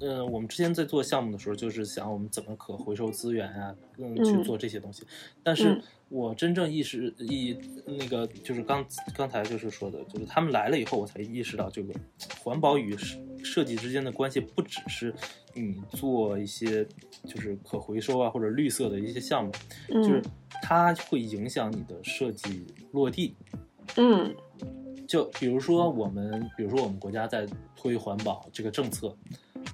[0.00, 5.06] 呃，我们之前在做项目的时候，就是想我们怎么可回收资源啊，嗯，去做这些东西。
[5.40, 8.84] 但是我真正意识意那个就是刚
[9.14, 11.94] 刚才就是说的，就是他们来了以后，我才意识到这个
[12.42, 12.96] 环保与
[13.44, 15.14] 设计之间的关系，不只是
[15.54, 16.84] 你做一些
[17.24, 19.52] 就是可回收啊或者绿色的一些项目，
[19.88, 20.22] 就是
[20.62, 23.36] 它会影响你的设计落地。
[23.96, 24.34] 嗯，
[25.06, 27.46] 就比如说我们，比如说我们国家在
[27.76, 29.14] 推环保这个政策。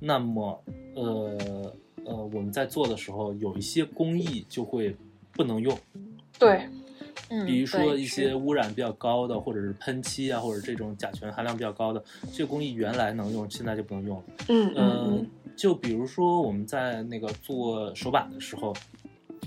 [0.02, 0.64] 那么，
[0.94, 1.74] 呃
[2.04, 4.96] 呃，我们在做的时候，有一些工艺就会
[5.32, 5.76] 不能用。
[6.38, 6.66] 对，
[7.28, 14.24] 嗯，比如说一些污染比较高的，或者是喷漆啊，或者这种甲醛含量比较高的，这个工艺原来能用，现在就不能用了。
[14.48, 18.74] 嗯嗯嗯嗯，就比如说我们在那个做手板的时候，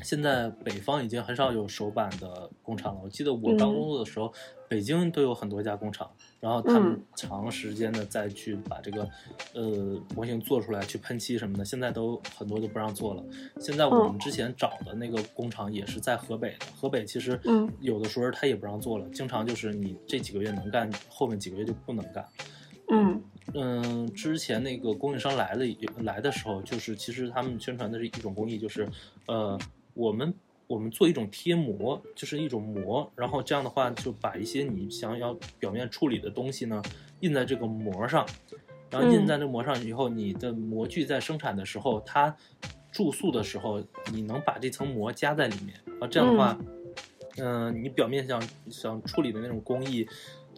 [0.02, 3.02] 现在北方已经很少有手板的工厂了。
[3.04, 4.34] 我记得我刚嗯工作的时候，
[4.68, 6.10] 北京都有很多家工厂，
[6.40, 9.08] 然后他们嗯长时间的再去把这个
[9.54, 13.24] 呃模型做出来，去喷漆什么的，现在都很多都不让做了。
[13.60, 22.26] 现在我们嗯之前找的那个工厂也是在河北的，河北其实嗯有的时候他也不让做了，经常就是你这几个月能干，后面几个月就不能干。
[22.90, 25.66] 嗯嗯，之前那个供应商来了
[26.00, 28.88] 来的时候，就是其实他们宣传的是一种工艺，就是
[29.26, 29.58] 呃，
[29.94, 30.34] 我们
[30.68, 36.82] 我们做一种贴膜，就是一种膜，然后这样的话就把一些你想要表面处理的东西呢
[37.22, 38.26] 印在这个膜上，
[38.90, 39.28] 然后印嗯。
[39.28, 42.36] 在这膜上以后，你的模具在生产的时候，它
[42.92, 46.58] 注塑的时候，你能把这层膜加在里面，啊，这样的话，
[47.38, 50.08] 嗯、你表面想想处理的那种工艺。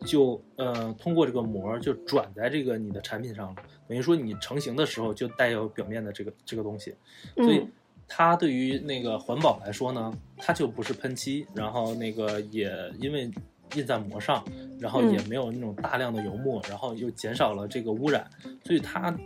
[0.05, 6.93] 就呃通过这个膜就转在这个你的产品上了，等于说你成型的时候就带有表面的这个这个东西，
[7.37, 7.71] 所以嗯
[8.07, 13.29] 它对于那个环保来说呢，它就不是喷漆，然后那个也因为
[13.75, 14.45] 印在膜上，
[14.79, 18.29] 然后也嗯没有那种大量的油墨，然后又减少了这个污染，
[18.63, 19.17] 所以它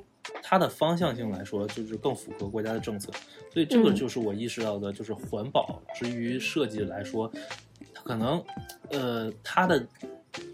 [0.42, 3.12] 它的方向性来说就是更符合国家的政策，
[3.54, 7.32] 所以这个嗯就是我意识到的，就是环保之于设计来说，
[7.94, 8.44] 它可能
[8.92, 9.86] 呃它的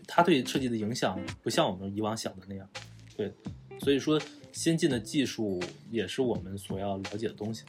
[0.07, 2.67] 它对设计的影响不像我们以往想的那样，
[3.15, 3.31] 对，
[3.79, 4.19] 所以说
[4.51, 5.61] 先进的技术
[5.91, 7.63] 也是我们所要了解的东西。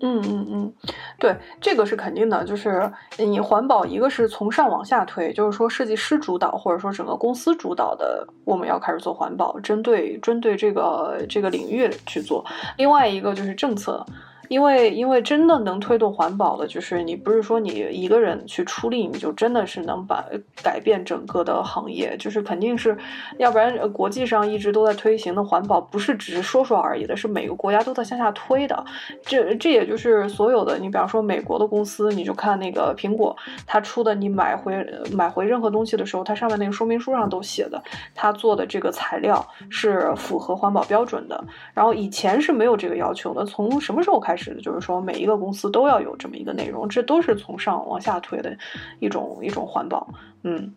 [0.00, 0.72] 嗯嗯嗯，
[1.18, 2.44] 对，这个是肯定的。
[2.44, 12.44] 就是你环保，一个是从上往下推，就是说设计师主导，或者说整个公司主导的，我们要开始做环保，针对针对这个这个领域去做。
[12.76, 14.04] 另外一个就是政策。
[14.48, 20.24] 因为因为真的能推动环保的，就是你不是说你一个人去出力，你就真的是能把
[20.62, 22.96] 改变整个的行业，就是肯定是，
[23.38, 28.84] 要不然国际上一直都在推行的环保，不是只是说说而已的，是每个国家都在向下推的。
[29.22, 33.36] 这这也就是所有的，你比方说美国的公司，你就看那个苹果，
[33.66, 37.82] 它出的你买回买回任何东西的时候，它上面那个说明书上都写的，
[38.14, 41.42] 它做的这个材料是符合环保标准的。
[41.74, 44.60] 然后以前是没有这个要求的，从什么时候开始的？
[44.60, 48.56] 就是说每一个公司都要有这么一个内容，这都是从上往下推的
[49.00, 50.08] 一种一种环保，
[50.42, 50.74] 嗯。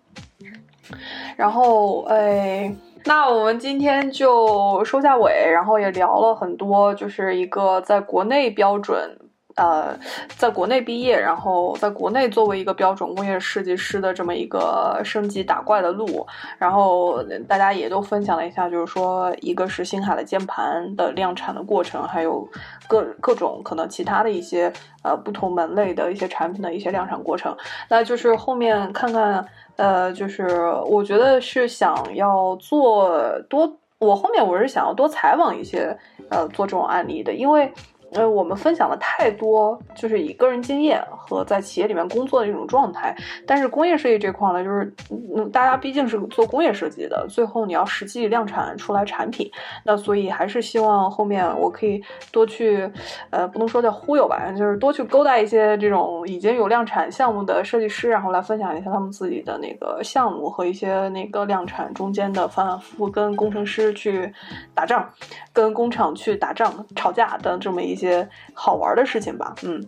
[1.36, 2.76] 然后，哎，
[3.06, 9.16] 那我们今天就收下尾，然后也聊了很多，就是一个在国内标准。
[9.60, 9.94] 呃，
[10.38, 16.26] 在国内毕业，然后在国内作为一个标准工业设计师的这么一个升级打怪的路，
[16.58, 22.48] 然后大家也都分享了一下，就是说，一个是星海的键盘的量产的过程，还有
[22.88, 24.72] 各各种可能其他的一些
[25.04, 27.54] 呃不同门类的一些产品的一些量产过程。
[27.90, 29.46] 那就是后面看看，
[29.76, 33.20] 呃，就是我觉得是想要做
[33.50, 35.94] 多，我后面我是想要多采访一些
[36.30, 37.70] 呃做这种案例的，因为。
[38.14, 43.16] 呃，我们分享了太多，就是以个人经验和在企业里面工作的一种状态。
[43.46, 44.94] 但是工业设计这块呢，就是
[45.36, 49.52] 嗯，大家毕竟是做工业设计的，最后你要实际量产出来产品，
[49.84, 52.90] 那所以还是希望后面我可以多去，
[53.30, 64.32] 呃，不能说叫忽悠吧，就是多去勾搭一些这种已经有量产项目的设计师，然后来分享一下他们自己的那个项目和一些那个量产中间的反反复复跟工程师去
[64.74, 65.08] 打仗，
[65.54, 69.54] 跟工厂去打仗吵架的这么一些好玩的事情吧。
[69.64, 69.86] 嗯，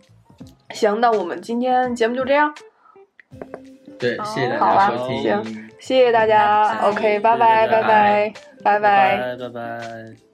[0.69, 2.53] 行，那我们今天节目就这样，
[3.97, 5.21] 对，好谢谢大家收听。
[5.23, 6.69] 行谢谢大家。
[6.69, 8.33] 拜拜 OK，拜拜，拜拜，
[8.63, 9.17] 拜拜。
[9.17, 10.30] 拜拜拜。